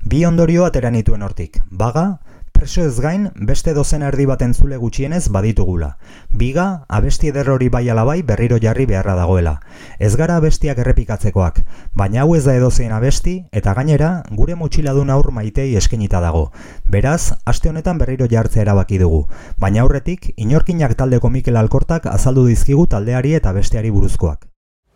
Bi 0.06 0.24
ondorio 0.26 0.64
atera 0.66 0.90
nituen 0.92 1.22
hortik. 1.22 1.60
Baga, 1.70 2.20
preso 2.54 2.82
ez 2.82 3.00
gain, 3.04 3.30
beste 3.36 3.74
dozen 3.74 4.02
erdi 4.04 4.26
bat 4.26 4.42
entzule 4.42 4.78
gutxienez 4.80 5.28
baditugula. 5.30 5.90
Biga, 6.32 6.86
abesti 6.88 7.30
eder 7.30 7.50
hori 7.52 7.68
bai 7.70 7.84
alabai 7.90 8.22
berriro 8.24 8.58
jarri 8.64 8.86
beharra 8.86 9.16
dagoela. 9.16 9.60
Ez 10.00 10.16
gara 10.16 10.38
abestiak 10.40 10.80
errepikatzekoak, 10.80 11.62
baina 11.94 12.24
hau 12.24 12.36
ez 12.36 12.46
da 12.46 12.56
edozein 12.56 12.92
abesti, 12.96 13.36
eta 13.52 13.74
gainera, 13.76 14.24
gure 14.32 14.56
motxiladun 14.56 15.10
aur 15.10 15.32
maitei 15.36 15.76
eskenita 15.76 16.24
dago. 16.24 16.50
Beraz, 16.88 17.34
aste 17.46 17.70
honetan 17.70 18.00
berriro 18.00 18.28
jartzea 18.32 18.64
erabaki 18.64 19.00
dugu. 19.04 19.26
Baina 19.60 19.84
aurretik, 19.84 20.32
inorkinak 20.38 20.96
taldeko 20.96 21.30
Mikel 21.30 21.60
Alkortak 21.60 22.08
azaldu 22.08 22.48
dizkigu 22.48 22.88
taldeari 22.88 23.36
eta 23.36 23.52
besteari 23.52 23.92
buruzkoak. 23.92 24.48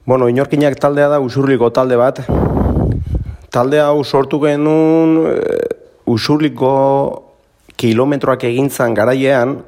Bueno, 0.06 0.28
inorkinak 0.28 0.80
taldea 0.80 1.08
da 1.08 1.20
usurliko 1.20 1.72
talde 1.72 1.96
bat. 1.96 2.26
Talde 3.54 3.78
hau 3.78 4.02
sortu 4.02 4.40
genuen 4.42 5.20
e, 5.30 5.34
usurliko 6.10 6.74
kilometroak 7.78 8.48
egintzan 8.50 8.96
garaiean 8.98 9.60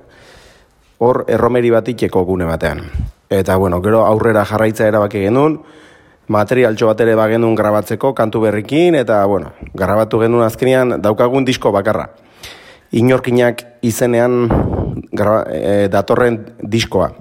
hor 1.06 1.20
erromeri 1.30 1.70
bat 1.70 1.92
itxeko 1.94 2.24
gune 2.26 2.48
batean. 2.50 2.82
Eta, 3.30 3.58
bueno, 3.62 3.82
gero 3.86 4.02
aurrera 4.08 4.42
jarraitza 4.50 4.88
erabaki 4.90 5.22
genuen, 5.28 5.60
materialtxo 6.34 6.90
bat 6.90 7.04
ere 7.06 7.14
bagenuen 7.20 7.54
grabatzeko 7.58 8.16
kantu 8.18 8.42
berrikin, 8.48 8.98
eta, 8.98 9.20
bueno, 9.30 9.52
grabatu 9.78 10.24
genuen 10.24 10.48
azkenean 10.48 10.98
daukagun 11.04 11.46
disko 11.46 11.70
bakarra. 11.76 12.08
Inorkinak 12.98 13.62
izenean 13.86 14.48
gra, 15.14 15.44
e, 15.46 15.86
datorren 15.94 16.40
diskoa. 16.64 17.12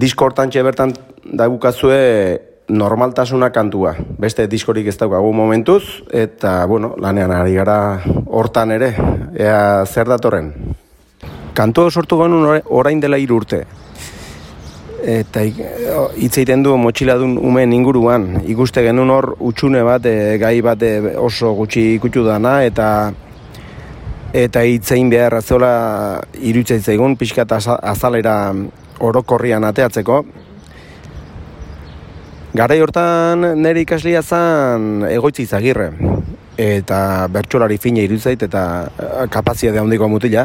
Disko 0.00 0.30
hortan 0.30 0.48
bertan 0.48 0.96
daukazue 1.24 2.51
normaltasuna 2.72 3.50
kantua. 3.52 3.94
Beste 4.20 4.46
diskorik 4.48 4.88
ez 4.88 4.96
daukagu 4.98 5.32
momentuz, 5.36 5.82
eta, 6.10 6.64
bueno, 6.66 6.94
lanean 6.98 7.32
ari 7.36 7.54
gara 7.54 7.76
hortan 8.26 8.72
ere, 8.72 8.94
ea 9.36 9.84
zer 9.86 10.08
datorren. 10.08 10.52
Kantua 11.52 11.90
sortu 11.90 12.16
genuen 12.22 12.62
orain 12.72 13.00
dela 13.00 13.18
hiru 13.20 13.42
urte. 13.42 13.64
Eta 15.02 15.42
hitz 15.42 16.36
egiten 16.38 16.62
du 16.62 16.76
motxiladun 16.78 17.34
umen 17.42 17.72
inguruan. 17.74 18.28
Ikuste 18.48 18.84
genuen 18.86 19.10
hor 19.10 19.34
utxune 19.40 19.82
bat, 19.84 20.06
e, 20.06 20.38
gai 20.38 20.60
bat 20.62 20.82
e, 20.82 20.92
oso 21.18 21.52
gutxi 21.58 21.92
ikutu 21.96 22.24
dana, 22.24 22.62
eta 22.64 23.12
eta 24.32 24.62
hitzein 24.64 25.10
behar 25.12 25.34
azola 25.36 26.22
irutzaitzaigun 26.40 27.18
pixka 27.20 27.44
azalera 27.82 28.36
orokorrian 29.00 29.64
ateatzeko. 29.68 30.22
Garai 32.52 32.82
hortan 32.84 33.46
nire 33.64 33.80
ikaslia 33.80 34.20
zan 34.20 35.06
egoitzi 35.08 35.46
izagirre. 35.46 35.86
Eta 36.60 36.98
bertsolari 37.32 37.78
fine 37.80 38.04
irutzait 38.04 38.42
eta 38.44 38.64
eh, 38.92 39.22
kapazia 39.32 39.72
handiko 39.80 40.08
mutila. 40.12 40.44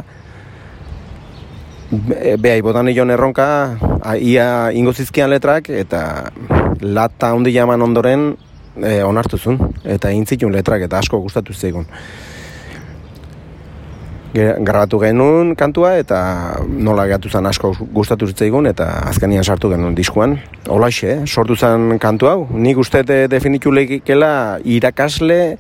Behai, 1.92 2.62
botan 2.64 2.88
nion 2.88 3.12
erronka, 3.12 3.48
ia 4.20 4.48
ingozizkian 4.76 5.30
letrak, 5.32 5.70
eta 5.72 6.02
lata 6.82 7.30
handi 7.32 7.54
jaman 7.56 7.82
ondoren 7.86 8.26
e, 8.76 8.98
onartuzun. 9.08 9.56
Eta 9.88 10.12
intzitun 10.12 10.52
letrak, 10.52 10.84
eta 10.84 11.00
asko 11.00 11.22
gustatu 11.24 11.56
zeigun 11.56 11.88
grabatu 14.38 15.00
genuen 15.02 15.56
kantua 15.58 15.96
eta 15.98 16.20
nola 16.68 17.08
gehatu 17.10 17.30
zen 17.30 17.46
asko 17.50 17.74
gustatu 17.94 18.28
zitzaigun 18.30 18.70
eta 18.70 18.88
azkenian 19.10 19.44
sartu 19.44 19.72
genuen 19.72 19.96
diskuan. 19.98 20.38
Olaxe, 20.70 21.12
eh? 21.12 21.20
sortu 21.26 21.56
zen 21.56 21.98
kantu 22.00 22.30
hau. 22.30 22.40
Nik 22.54 22.78
uste 22.78 23.04
de 23.04 23.26
definitu 23.32 23.72
lehikela 23.74 24.60
irakasle 24.66 25.58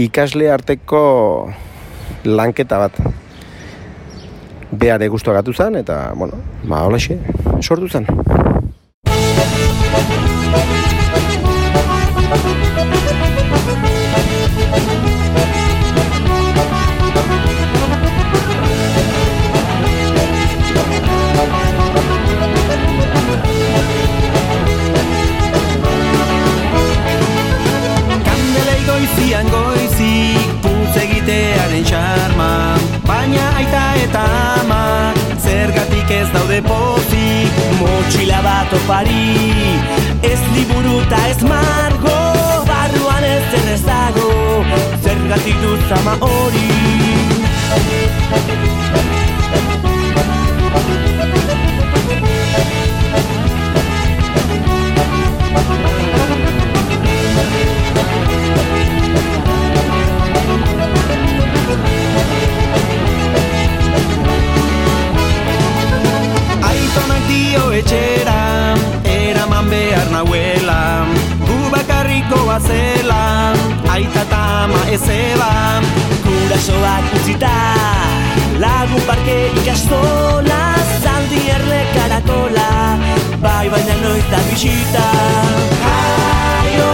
ikasle 0.00 0.50
arteko 0.52 1.02
lanketa 2.24 2.78
bat. 2.78 3.02
Beare 4.70 5.08
guztu 5.10 5.32
agatu 5.32 5.52
zen 5.52 5.80
eta, 5.82 6.12
bueno, 6.14 6.38
ba, 6.64 6.84
olaxe, 6.86 7.18
sortu 7.60 7.88
zen. 7.88 8.06
Motxila 37.80 38.42
bat 38.42 38.72
opari. 38.72 39.26
Ez 40.22 40.40
liburu 40.54 41.00
eta 41.00 41.20
ez 41.30 41.42
margo 41.42 42.16
Barruan 42.68 43.24
ez 43.24 43.42
zen 43.50 43.68
ez 43.74 43.82
dago 43.86 44.28
Zergatik 45.02 45.56
dut 45.62 45.80
zama 45.88 46.18
hori 46.20 46.68
etxera 67.80 68.40
Eraman 69.04 69.70
behar 69.70 70.08
nahuela 70.14 70.80
Gu 71.46 71.58
bakarriko 71.72 72.40
bazela 72.46 73.52
Aita 73.90 74.22
eta 74.26 74.42
ama 74.64 74.82
ez 74.94 75.02
eba 75.08 75.52
Kurasoak 76.24 77.14
utzita 77.18 77.56
Lagun 78.60 79.02
parke 79.08 79.38
ikastola 79.62 80.60
Zaldi 81.02 81.40
erle 81.48 81.80
karakola. 81.94 82.68
Bai 83.42 83.68
baina 83.72 83.96
noiz 84.02 84.26
da 84.32 84.40
bisita. 84.50 85.06
Aio 85.94 86.90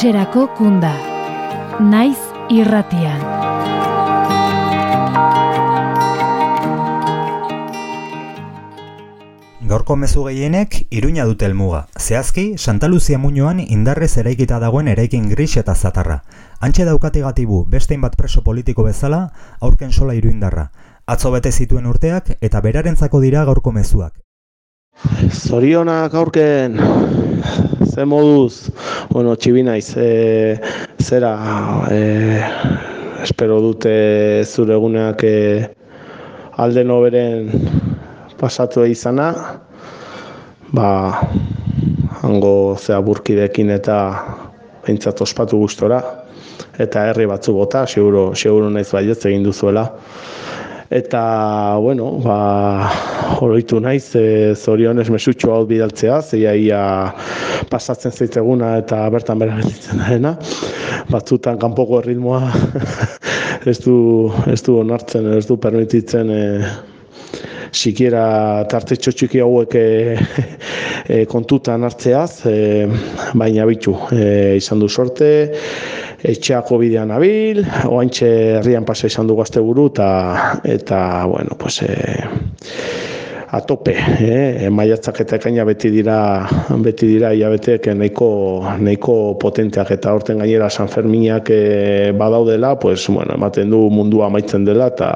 etxerako 0.00 0.46
kunda. 0.56 0.94
Naiz 1.78 2.16
irratian. 2.48 3.18
Gaurko 9.60 9.96
mezu 9.96 10.24
gehienek 10.24 10.86
iruña 10.88 11.26
dute 11.28 11.44
helmuga. 11.44 11.82
Zehazki, 11.98 12.56
Santa 12.56 12.88
Luzia 12.88 13.18
muñoan 13.18 13.60
indarrez 13.60 14.16
eraikita 14.16 14.58
dagoen 14.58 14.88
eraikin 14.88 15.28
gris 15.28 15.58
eta 15.60 15.74
zatarra. 15.74 16.22
Antxe 16.60 16.88
daukategatibu 16.88 17.66
bestein 17.68 18.00
bat 18.00 18.16
preso 18.16 18.40
politiko 18.40 18.88
bezala, 18.88 19.34
aurken 19.60 19.92
sola 19.92 20.16
iruindarra. 20.16 20.70
Atzo 21.04 21.30
bete 21.36 21.52
zituen 21.52 21.84
urteak 21.84 22.38
eta 22.40 22.64
berarentzako 22.64 23.20
dira 23.20 23.44
gaurko 23.44 23.76
mezuak. 23.76 24.14
Zorionak 25.30 26.14
aurken, 26.14 26.76
ze 27.94 28.04
moduz, 28.04 28.70
bueno, 29.10 29.36
txibinaiz, 29.36 29.96
e, 29.96 30.58
zera, 31.02 31.32
e, 31.90 31.98
espero 33.24 33.60
dute 33.64 34.44
zure 34.46 34.74
eguneak 34.76 35.24
e, 35.26 35.36
alde 36.62 36.84
noberen 36.84 37.50
pasatu 38.40 38.84
izana, 38.86 39.30
ba, 40.74 40.90
hango 42.22 42.54
zea 42.78 43.00
burkidekin 43.02 43.70
eta 43.76 43.98
behintzat 44.86 45.22
ospatu 45.26 45.58
gustora, 45.62 46.00
eta 46.78 47.08
herri 47.10 47.26
batzu 47.30 47.54
bota, 47.58 47.86
seguro, 47.86 48.30
seguro 48.34 48.70
naiz 48.70 48.88
baietz 48.92 49.24
egin 49.24 49.46
duzuela 49.46 49.88
eta 50.90 51.76
bueno, 51.78 52.18
ba 52.18 52.90
oroitu 53.40 53.78
naiz 53.80 54.10
e, 54.18 54.54
zorionez 54.58 55.06
mesutxo 55.14 55.52
hau 55.54 55.62
bidaltzea, 55.66 56.18
zeia 56.20 56.54
ia 56.58 56.82
pasatzen 57.70 58.10
zaiteguna 58.10 58.76
eta 58.82 59.04
bertan 59.14 59.38
bera 59.38 59.60
gelditzen 59.60 60.02
dena. 60.08 60.34
Batzutan 61.10 61.58
kanpoko 61.62 62.02
ritmoa 62.02 62.42
ez 63.70 63.78
du 63.84 63.96
ez 64.50 64.60
du 64.66 64.80
onartzen, 64.82 65.30
ez 65.38 65.46
du 65.46 65.56
permititzen 65.62 66.34
e, 66.34 66.42
sikiera 67.70 68.66
tarte 68.70 68.98
txotxiki 68.98 69.40
hauek 69.44 69.74
e, 69.78 69.86
e, 71.14 71.24
kontutan 71.30 71.86
hartzeaz, 71.86 72.46
e, 72.50 72.86
baina 73.38 73.66
bitu, 73.70 73.94
e, 74.10 74.56
izan 74.58 74.82
du 74.82 74.88
sorte, 74.90 75.30
etxeako 76.22 76.78
bidean 76.82 77.10
abil, 77.14 77.62
oaintxe 77.88 78.28
herrian 78.58 78.84
pasa 78.88 79.08
izan 79.08 79.28
du 79.30 79.36
gazte 79.38 79.62
buru, 79.64 79.88
eta, 79.92 80.08
eta 80.64 81.00
bueno, 81.30 81.56
pues, 81.58 81.82
e, 81.82 82.24
a 83.52 83.60
tope, 83.66 83.96
eh? 83.98 84.68
maiatzak 84.70 85.24
eta 85.24 85.38
ekaina 85.40 85.64
beti 85.66 85.90
dira 85.90 86.16
beti 86.84 87.08
dira 87.10 87.32
iabeteek 87.34 87.88
nahiko, 87.98 88.28
nahiko 88.78 89.16
potenteak 89.42 89.90
eta 89.96 90.12
horten 90.14 90.38
gainera 90.38 90.68
San 90.70 90.88
Ferminak 90.88 91.50
e, 91.50 92.12
badaudela, 92.14 92.76
pues, 92.78 93.08
bueno, 93.08 93.34
ematen 93.34 93.72
du 93.74 93.80
mundua 93.90 94.28
amaitzen 94.30 94.64
dela 94.68 94.86
eta 94.94 95.10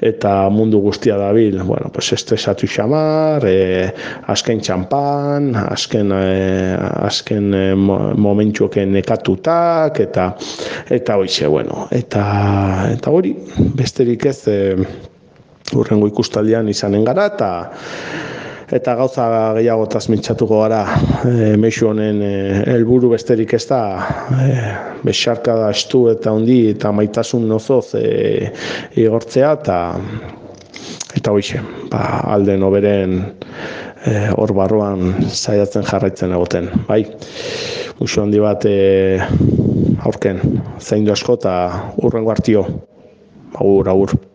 eta 0.00 0.32
mundu 0.48 0.80
guztia 0.80 1.18
dabil, 1.20 1.60
bueno, 1.60 1.92
pues, 1.92 2.12
estresatu 2.16 2.66
xamar, 2.66 3.44
e, 3.44 3.92
azken 4.32 4.64
txampan, 4.64 5.52
azken, 5.66 6.16
e, 6.16 6.74
azken 7.10 7.52
e, 7.52 7.64
momentxuoken 7.76 8.96
nekatutak, 8.96 10.00
eta 10.08 10.32
eta 10.88 11.20
hoize, 11.20 11.46
bueno, 11.52 11.86
eta, 11.92 12.24
eta 12.96 13.12
hori, 13.12 13.36
besterik 13.76 14.30
ez, 14.32 14.38
e, 14.48 14.60
urrengo 15.76 16.08
ikustaldian 16.10 16.68
izanen 16.68 17.04
gara 17.04 17.26
eta 17.30 17.50
eta 18.70 18.94
gauza 18.94 19.26
gehiago 19.56 19.86
transmitxatuko 19.90 20.60
gara 20.62 20.82
e, 21.26 21.56
mexu 21.58 21.88
honen 21.90 22.20
e, 22.22 22.34
helburu 22.70 23.10
besterik 23.14 23.54
ez 23.58 23.64
da 23.66 23.80
e, 24.30 24.50
besarka 25.02 25.56
da 25.58 25.70
estu 25.74 26.04
eta 26.12 26.34
ondi 26.38 26.60
eta 26.70 26.92
maitasun 26.94 27.48
nozoz 27.50 27.96
e, 27.98 28.50
igortzea 29.02 29.52
eta 29.58 29.78
eta 31.18 31.34
hoxe, 31.34 31.58
ba, 31.90 32.04
alde 32.30 32.54
noberen 32.60 33.18
e, 34.06 34.14
hor 34.36 34.54
barruan 34.54 35.10
zaiatzen 35.26 35.86
jarraitzen 35.90 36.36
egoten, 36.36 36.70
bai 36.86 37.02
musu 37.98 38.22
handi 38.22 38.40
bat 38.40 38.64
e, 38.70 39.18
aurken, 40.06 40.40
zaindu 40.78 41.12
asko 41.16 41.40
eta 41.40 41.54
urrengo 42.06 42.32
hartio 42.32 42.66
agur, 43.58 43.90
agur. 43.90 44.29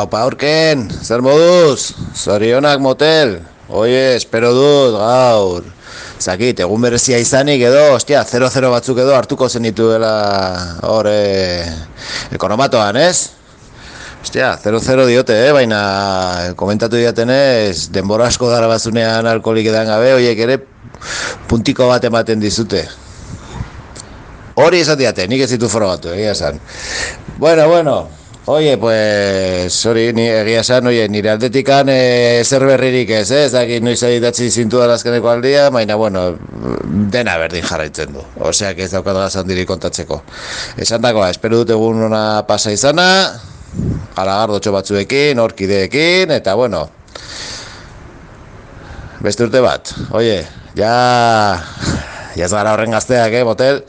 Aupa 0.00 0.22
aurken, 0.24 0.86
zer 1.04 1.20
moduz? 1.20 1.92
Zorionak 2.16 2.80
motel. 2.80 3.34
Oie, 3.68 4.14
espero 4.16 4.54
dut, 4.56 4.94
gaur. 4.96 5.66
Zakit, 6.20 6.62
egun 6.64 6.80
berezia 6.80 7.18
izanik 7.20 7.60
edo, 7.68 7.82
ostia, 7.98 8.22
0-0 8.24 8.70
batzuk 8.72 9.00
edo 9.02 9.12
hartuko 9.12 9.48
zenitu 9.48 9.90
dela 9.90 10.12
hor, 10.88 11.08
e, 11.10 11.66
ekonomatoan, 12.32 12.96
ez? 12.96 13.28
Ostia, 14.24 14.54
0-0 14.62 15.04
diote, 15.10 15.36
eh? 15.48 15.50
baina 15.56 15.80
komentatu 16.60 16.96
diatenez, 16.96 17.90
denbora 17.92 18.30
asko 18.32 18.48
dara 18.52 18.70
batzunean 18.72 19.28
alkoholik 19.28 19.68
edan 19.68 19.90
gabe, 19.90 20.14
oiek 20.16 20.40
ere 20.46 20.56
puntiko 21.50 21.90
bat 21.92 22.08
ematen 22.08 22.40
dizute. 22.40 22.86
Hori 24.60 24.80
esan 24.80 25.00
diate, 25.00 25.28
nik 25.28 25.44
ez 25.44 25.50
ditu 25.52 25.68
forogatu, 25.72 26.14
egia 26.16 26.32
esan. 26.36 26.60
Bueno, 27.40 27.68
bueno, 27.68 27.98
Oie, 28.50 28.76
pues, 28.78 29.86
hori, 29.86 30.08
ni 30.10 30.24
egia 30.26 30.64
esan, 30.64 30.88
oie, 30.90 31.04
nire 31.06 31.30
aldetikan 31.30 31.86
e, 31.92 32.42
zer 32.42 32.64
berririk 32.66 33.12
ez, 33.14 33.28
eh? 33.30 33.44
ez 33.46 33.52
dakit 33.54 33.84
noiz 33.86 34.00
editatzi 34.08 34.48
zintu 34.50 34.80
da 34.80 34.88
azkeneko 34.96 35.30
aldia, 35.30 35.68
baina, 35.70 35.94
bueno, 35.94 36.24
dena 37.14 37.36
berdin 37.38 37.62
jarraitzen 37.62 38.10
du. 38.16 38.24
Oseak 38.48 38.82
ez 38.82 38.88
daukat 38.90 39.20
gazan 39.20 39.46
diri 39.46 39.62
kontatzeko. 39.70 40.18
Esan 40.82 41.06
dagoa, 41.06 41.30
espero 41.30 41.60
dut 41.60 41.70
egun 41.76 42.02
ona 42.08 42.24
pasa 42.48 42.74
izana, 42.74 43.06
alagardotxo 44.18 44.74
batzuekin, 44.74 45.38
orkideekin, 45.38 46.34
eta, 46.34 46.58
bueno, 46.58 46.88
beste 49.22 49.46
urte 49.46 49.62
bat, 49.62 49.94
oie, 50.10 50.40
ja, 50.74 50.96
ja 52.34 52.50
ez 52.50 52.50
gara 52.50 52.74
horren 52.74 52.98
gazteak, 52.98 53.30
eh, 53.30 53.46
motel, 53.46 53.84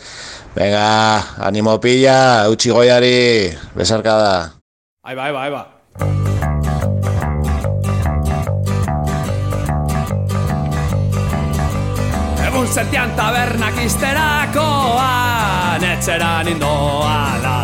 Venga, 0.54 1.24
animo 1.40 1.80
pilla, 1.80 2.50
utzi 2.52 2.72
goiari, 2.76 3.48
besarka 3.74 4.18
da. 4.20 4.52
Ahí 5.04 5.16
va, 5.16 5.26
ahí 5.26 5.32
va, 5.32 5.44
ahí 5.44 5.52
va. 5.52 5.68
Egun 12.48 12.68
zertian 12.68 13.16
tabernak 13.16 13.78
izterakoan, 13.86 15.84
etxeran 15.94 16.48
indoa 16.52 17.40
da. 17.40 17.58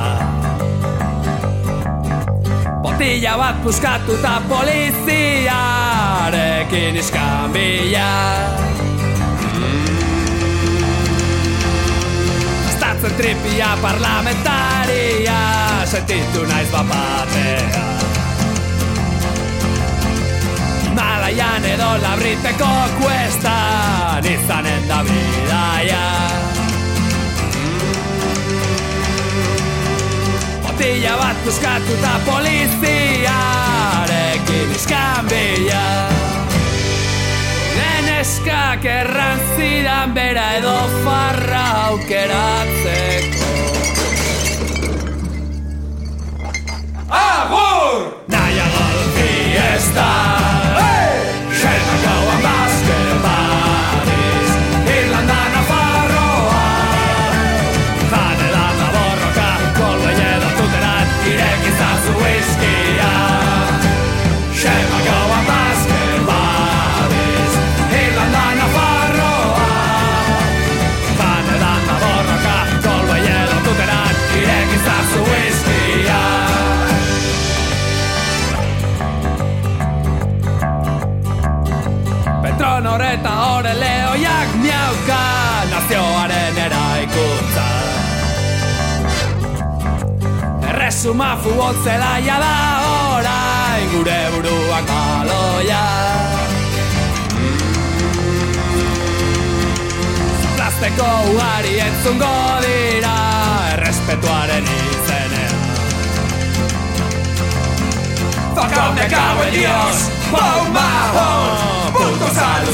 Botilla 2.87 3.35
bat 3.37 3.59
puskatuta 3.67 4.41
poliziarekin 4.47 6.95
iskan 7.03 7.51
bila 7.51 8.07
Tripia 13.15 13.77
parlamentaria 13.81 15.37
Sentitu 15.85 16.43
naiz 16.43 16.71
bapatea 16.71 17.83
Malaian 20.95 21.65
edo 21.65 21.97
labriteko 22.01 22.67
kuestan 22.99 24.25
Izanen 24.25 24.87
da 24.89 25.03
bidaia 25.07 26.05
Botilla 30.65 31.17
bat 31.17 31.43
puskatuta 31.45 32.19
poliziarekin 32.25 34.71
iskan 34.75 35.25
bila 35.29 36.16
Leneskak 38.27 38.83
erran 38.83 39.39
zidan 39.55 40.11
bera 40.13 40.57
edo 40.57 40.75
farra 41.05 41.61
aukeratzeko. 41.87 43.51
Agur! 47.07 48.03
Nahiago 48.27 48.83
dut 48.97 49.15
fiesta 49.15 50.09
Xelmak 50.75 51.06
Erresuma 90.97 91.37
futbol 91.37 91.75
zelaia 91.85 92.39
da 92.41 92.53
orain 93.13 93.89
gure 93.91 94.15
buruak 94.33 94.87
baloia. 94.89 95.81
Plasteko 100.55 101.09
ugari 101.29 101.75
entzungo 101.85 102.33
dira 102.65 103.13
errespetuaren 103.75 104.65
izenean. 104.73 105.55
Fuck 108.57 108.77
up 108.81 108.95
me 108.97 109.05
cago 109.13 109.43
en 109.43 109.53
Dios 109.53 109.97
Pau 110.31 110.65
Mahon 110.73 111.93
Puto 111.93 112.33
salud 112.33 112.73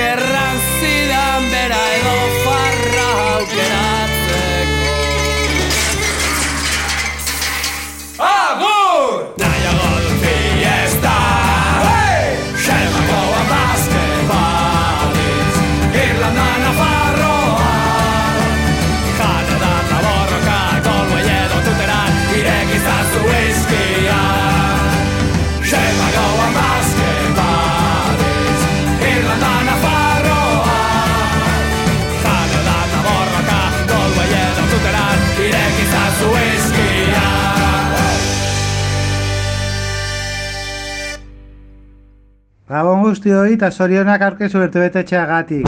erran 0.00 0.56
zidan 0.78 1.50
bera 1.52 1.82
edo 1.98 2.39
Guzti 43.10 43.32
eta 43.34 43.72
zorionak 43.74 44.22
aurkezu 44.22 44.60
bertebetetxeagatik. 44.60 45.66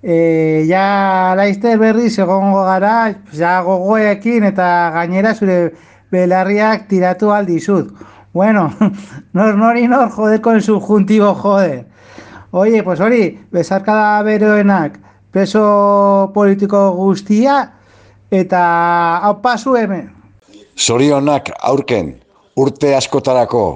E, 0.00 0.64
ja 0.64 1.34
laizte 1.36 1.74
berriz 1.76 2.14
egongo 2.18 2.62
gara, 2.64 3.12
ja 3.36 3.58
gogoekin 3.66 4.46
eta 4.48 4.68
gainera 4.94 5.34
zure 5.34 5.74
belarriak 6.10 6.86
tiratu 6.88 7.28
aldizut. 7.34 7.90
Bueno, 8.32 8.70
nor 9.36 9.58
nori 9.60 9.84
nor 9.86 10.08
jodeko 10.14 10.54
en 10.56 10.62
subjuntibo 10.62 11.34
jode. 11.42 11.84
Oye, 12.52 12.80
pues 12.82 13.00
hori, 13.04 13.36
bezarkada 13.52 14.22
beroenak, 14.24 14.96
preso 15.30 16.30
politiko 16.32 16.94
guztia, 16.96 17.58
eta 18.30 18.62
hau 19.28 19.34
pasu 19.44 19.76
hemen. 19.76 20.08
Zorionak 20.78 21.52
aurken 21.60 22.14
urte 22.56 22.94
askotarako 22.96 23.66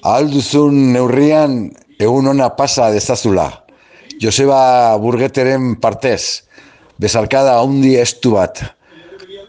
ahalduzun 0.00 0.94
neurrian 0.94 1.60
egun 2.00 2.32
ona 2.32 2.48
pasa 2.56 2.88
dezazula. 2.90 3.50
Joseba 4.20 4.96
Burgeteren 5.00 5.74
partez, 5.80 6.48
bezarkada 7.00 7.58
handi 7.60 7.94
estu 8.00 8.34
bat. 8.36 8.62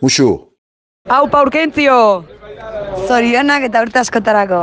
Muxu. 0.01 0.29
Hau 1.09 1.25
paurkentzio! 1.31 1.97
Zorionak 3.07 3.65
eta 3.69 3.81
urte 3.81 4.01
askotarako. 4.03 4.61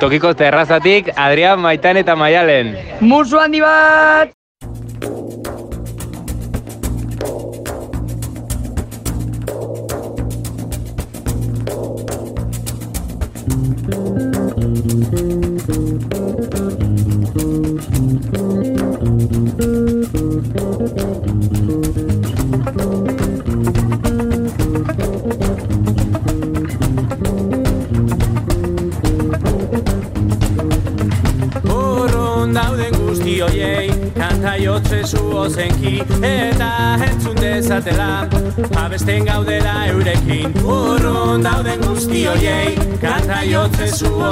Tokiko 0.00 0.32
terrazatik 0.38 1.10
Adrian 1.16 1.60
Maitan 1.60 2.00
eta 2.00 2.16
Maialen. 2.16 2.72
Musu 3.02 3.42
handi 3.42 3.60
bat! 3.64 4.32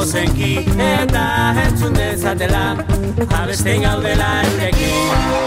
Ozenki 0.03 0.53
Eta 0.79 1.25
entzun 1.67 1.95
dezatela 1.95 2.65
Abesten 3.43 3.87
gaudela 3.87 4.35
eurekin 4.49 5.42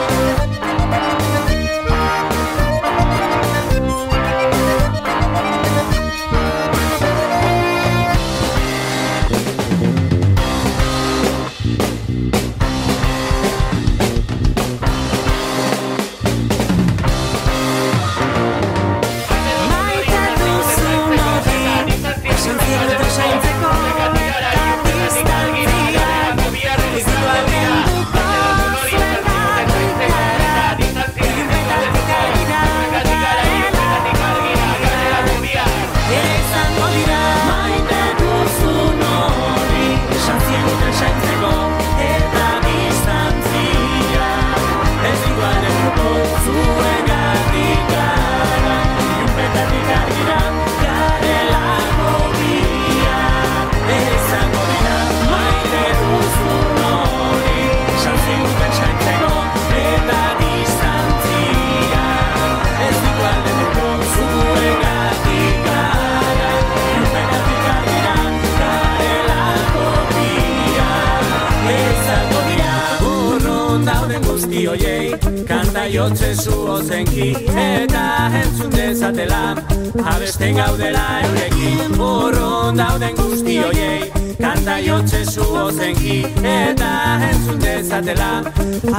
guzti 74.55 74.65
hoiei 74.65 75.17
Kanta 75.47 75.85
jotze 75.85 76.35
zu 76.35 76.71
ozenki 76.71 77.35
eta 77.55 78.31
entzun 78.41 78.71
dezatela. 78.71 79.55
Abesten 80.03 80.55
gaudela 80.55 81.19
eurekin 81.23 81.99
urrun 81.99 82.77
dauden 82.77 83.15
guzti 83.15 83.57
hoiei 83.57 84.11
Kanta 84.39 84.79
jotze 84.79 85.25
zu 85.25 85.43
ozenki 85.65 86.25
eta 86.43 87.19
entzun 87.29 87.59
dezatela. 87.59 88.43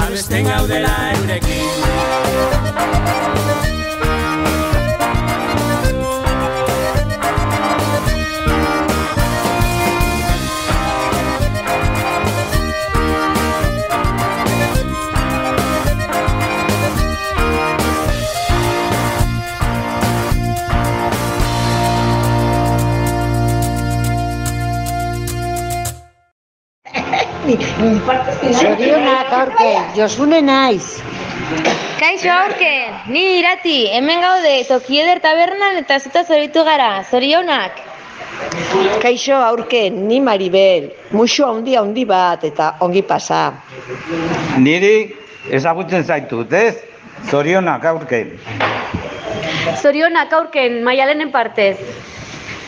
Abesten 0.05 0.45
gaudela 0.45 0.95
eurekin 1.17 3.46
Zorionak 27.87 29.33
aurken, 29.33 29.83
Josune 29.95 30.41
naiz. 30.43 30.99
Kaixo 32.01 32.33
aurken, 32.35 32.97
ni 33.15 33.23
irati, 33.39 33.77
hemen 33.95 34.23
gaude, 34.25 34.55
toki 34.67 34.99
eder 35.03 35.21
tabernan 35.23 35.79
eta 35.79 36.01
zuta 36.01 36.25
zoritu 36.25 36.65
gara, 36.67 37.05
zorionak. 37.11 37.79
Kaixo 39.03 39.39
aurken, 39.39 40.01
ni 40.09 40.19
Maribel, 40.21 40.91
muxo 41.15 41.47
handi 41.47 41.77
handi 41.79 42.05
bat 42.09 42.43
eta 42.49 42.73
ongi 42.83 43.05
pasa. 43.07 43.45
Niri 44.59 45.15
ezagutzen 45.61 46.03
zaitut, 46.05 46.53
ez? 46.53 46.75
Zorionak 47.31 47.87
aurken. 47.87 48.35
Zorionak 49.79 50.35
aurken, 50.41 50.83
maialenen 50.83 51.31
partez. 51.31 51.77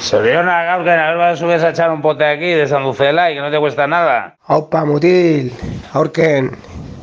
Zorionak 0.00 0.68
aurken, 0.68 0.98
a 0.98 1.08
ver, 1.08 1.16
vas 1.18 1.38
subes 1.38 1.62
a 1.62 1.70
echar 1.70 1.90
un 1.90 2.00
pote 2.00 2.24
aquí 2.24 2.52
de 2.52 2.68
sanducela 2.68 3.30
y 3.30 3.34
que 3.34 3.40
no 3.40 3.50
te 3.50 3.58
cuesta 3.58 3.86
nada. 3.86 4.36
Opa, 4.46 4.84
mutil, 4.84 5.52
aurken, 5.92 6.56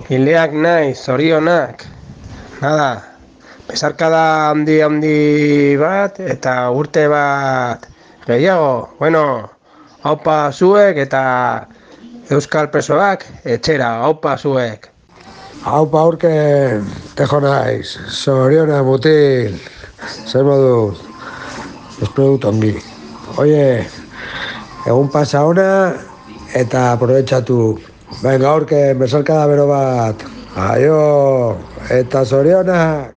hileak 0.10 0.54
naiz, 0.54 1.04
zorionak. 1.04 1.84
Nada, 2.62 3.04
besarkada 3.68 4.50
handi 4.50 4.80
handi 4.82 5.76
bat 5.76 6.20
eta 6.20 6.72
urte 6.72 7.08
bat 7.12 7.86
gehiago. 8.26 8.96
Bueno, 9.00 9.52
opa 10.04 10.52
zuek 10.54 10.98
eta 11.04 11.68
euskal 12.32 12.72
presoak 12.72 13.26
etxera, 13.44 14.08
opa 14.08 14.38
zuek. 14.38 14.88
Haupa 15.66 16.00
aurken, 16.00 16.88
tejo 17.20 17.42
naiz, 17.44 17.98
zorionak 18.08 18.86
mutil, 18.88 19.60
zer 20.30 20.48
moduz, 20.48 21.02
espero 22.02 22.36
dut 22.36 22.46
ongi. 22.52 22.76
Oie, 23.42 23.86
egun 24.86 25.10
pasa 25.12 25.46
ona 25.48 25.68
eta 26.54 26.92
aprobetxatu. 26.94 27.60
Venga, 28.22 28.52
aurken, 28.54 28.96
besarkada 29.00 29.48
bero 29.52 29.68
bat. 29.72 30.24
Aio, 30.70 31.02
eta 31.92 32.24
zorionak. 32.24 33.15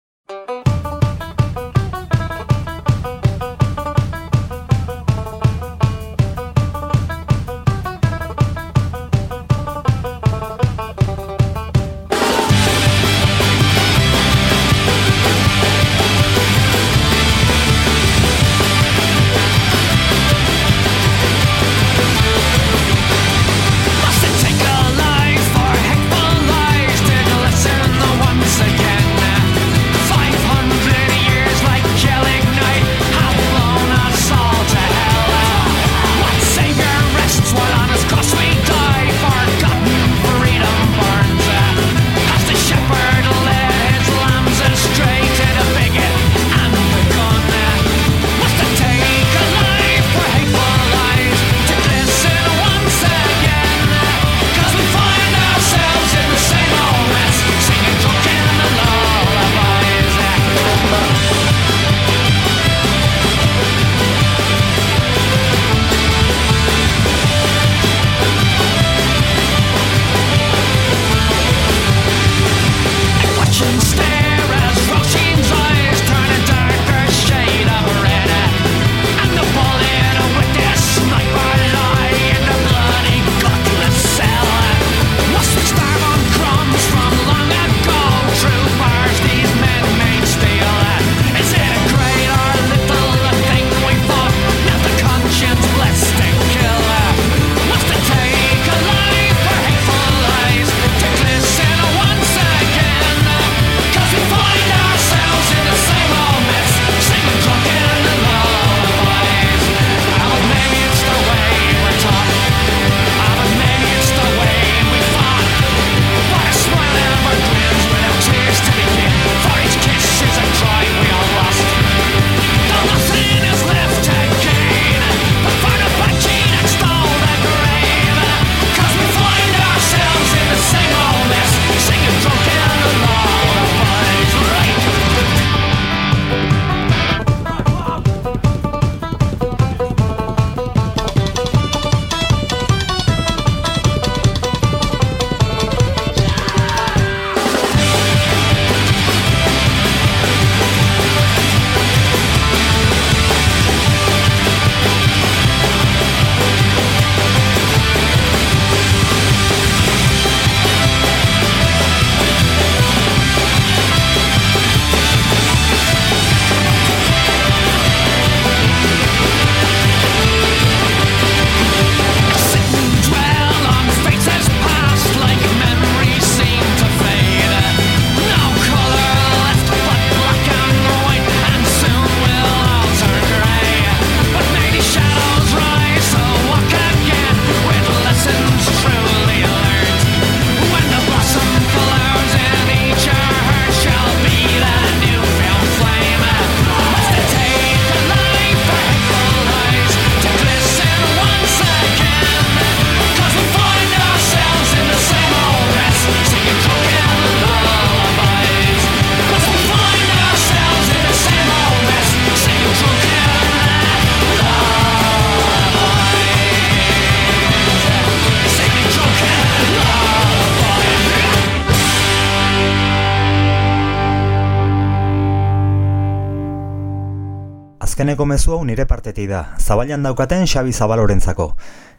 Azkeneko 227.96 228.26
mezu 228.28 228.52
hau 228.52 228.64
nire 228.68 228.84
partetik 228.84 229.30
da, 229.30 229.38
zabailan 229.56 230.02
daukaten 230.04 230.42
Xabi 230.44 230.74
Zabalorentzako. 230.76 231.46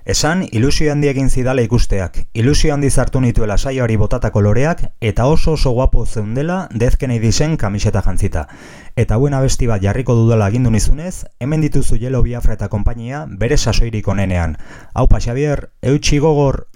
Esan, 0.05 0.43
ilusio 0.51 0.91
handi 0.91 1.09
egin 1.09 1.31
zidala 1.33 1.63
ikusteak, 1.65 2.19
ilusio 2.37 2.75
handi 2.75 2.91
zartu 2.91 3.17
nituela 3.19 3.57
saioari 3.57 3.97
botatako 3.97 4.43
loreak, 4.45 4.83
eta 5.01 5.25
oso 5.25 5.55
oso 5.57 5.73
guapo 5.73 6.05
zeundela 6.05 6.59
dezken 6.69 7.15
dizen 7.19 7.57
kamiseta 7.57 8.03
jantzita. 8.05 8.45
Eta 8.95 9.15
hauen 9.15 9.33
abesti 9.33 9.65
bat 9.65 9.81
jarriko 9.81 10.13
dudala 10.13 10.45
agindu 10.45 10.69
nizunez, 10.69 11.25
hemen 11.39 11.65
dituzu 11.65 11.97
Jelo 11.97 12.21
Biafra 12.21 12.53
eta 12.53 12.69
konpainia 12.69 13.25
bere 13.27 13.57
sasoirik 13.57 14.07
onenean. 14.07 14.55
Hau 14.93 15.07
pa 15.07 15.17
Xavier, 15.17 15.71
eutxi 15.81 16.19
gogor! 16.19 16.67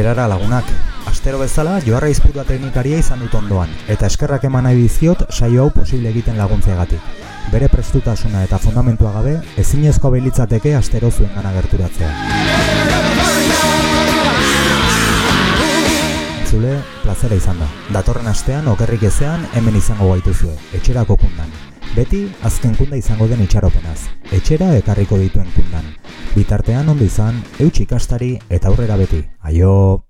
Maierara 0.00 0.28
lagunak. 0.28 0.64
Astero 1.10 1.38
bezala, 1.42 1.74
joarra 1.84 2.08
izputua 2.08 2.46
teknikaria 2.48 2.96
izan 3.02 3.20
dut 3.20 3.34
ondoan, 3.36 3.68
eta 3.92 4.08
eskerrak 4.08 4.46
eman 4.48 4.64
nahi 4.64 4.78
diziot 4.78 5.26
saio 5.28 5.66
hau 5.66 5.72
posible 5.74 6.08
egiten 6.08 6.38
laguntzeagatik. 6.40 7.04
Bere 7.52 7.68
prestutasuna 7.68 8.40
eta 8.46 8.56
fundamentua 8.56 9.12
gabe, 9.18 9.34
ezinezko 9.60 10.08
beilitzateke 10.14 10.72
astero 10.78 11.10
zuen 11.10 11.34
gana 11.36 11.52
gerturatzea. 11.52 12.14
Zule, 16.48 16.78
plazera 17.02 17.36
izan 17.36 17.60
da. 17.60 17.68
Datorren 17.98 18.32
astean, 18.32 18.72
okerrik 18.72 19.04
ezean, 19.10 19.44
hemen 19.52 19.76
izango 19.76 20.08
gaituzue, 20.14 20.56
etxerako 20.80 21.20
kundan. 21.20 21.52
Beti, 21.92 22.22
azken 22.46 22.72
kunda 22.78 22.96
izango 22.96 23.26
den 23.28 23.44
itxaropenaz. 23.44 23.98
Etxera 24.32 24.72
ekarriko 24.78 25.18
dituen 25.18 25.52
kundan. 25.52 25.92
Bitartean 26.36 26.88
ondo 26.88 27.04
izan, 27.04 27.42
eutxik 27.58 27.90
ikastari 27.90 28.36
eta 28.48 28.70
aurrera 28.70 28.96
beti. 28.96 29.24
Aio! 29.50 30.06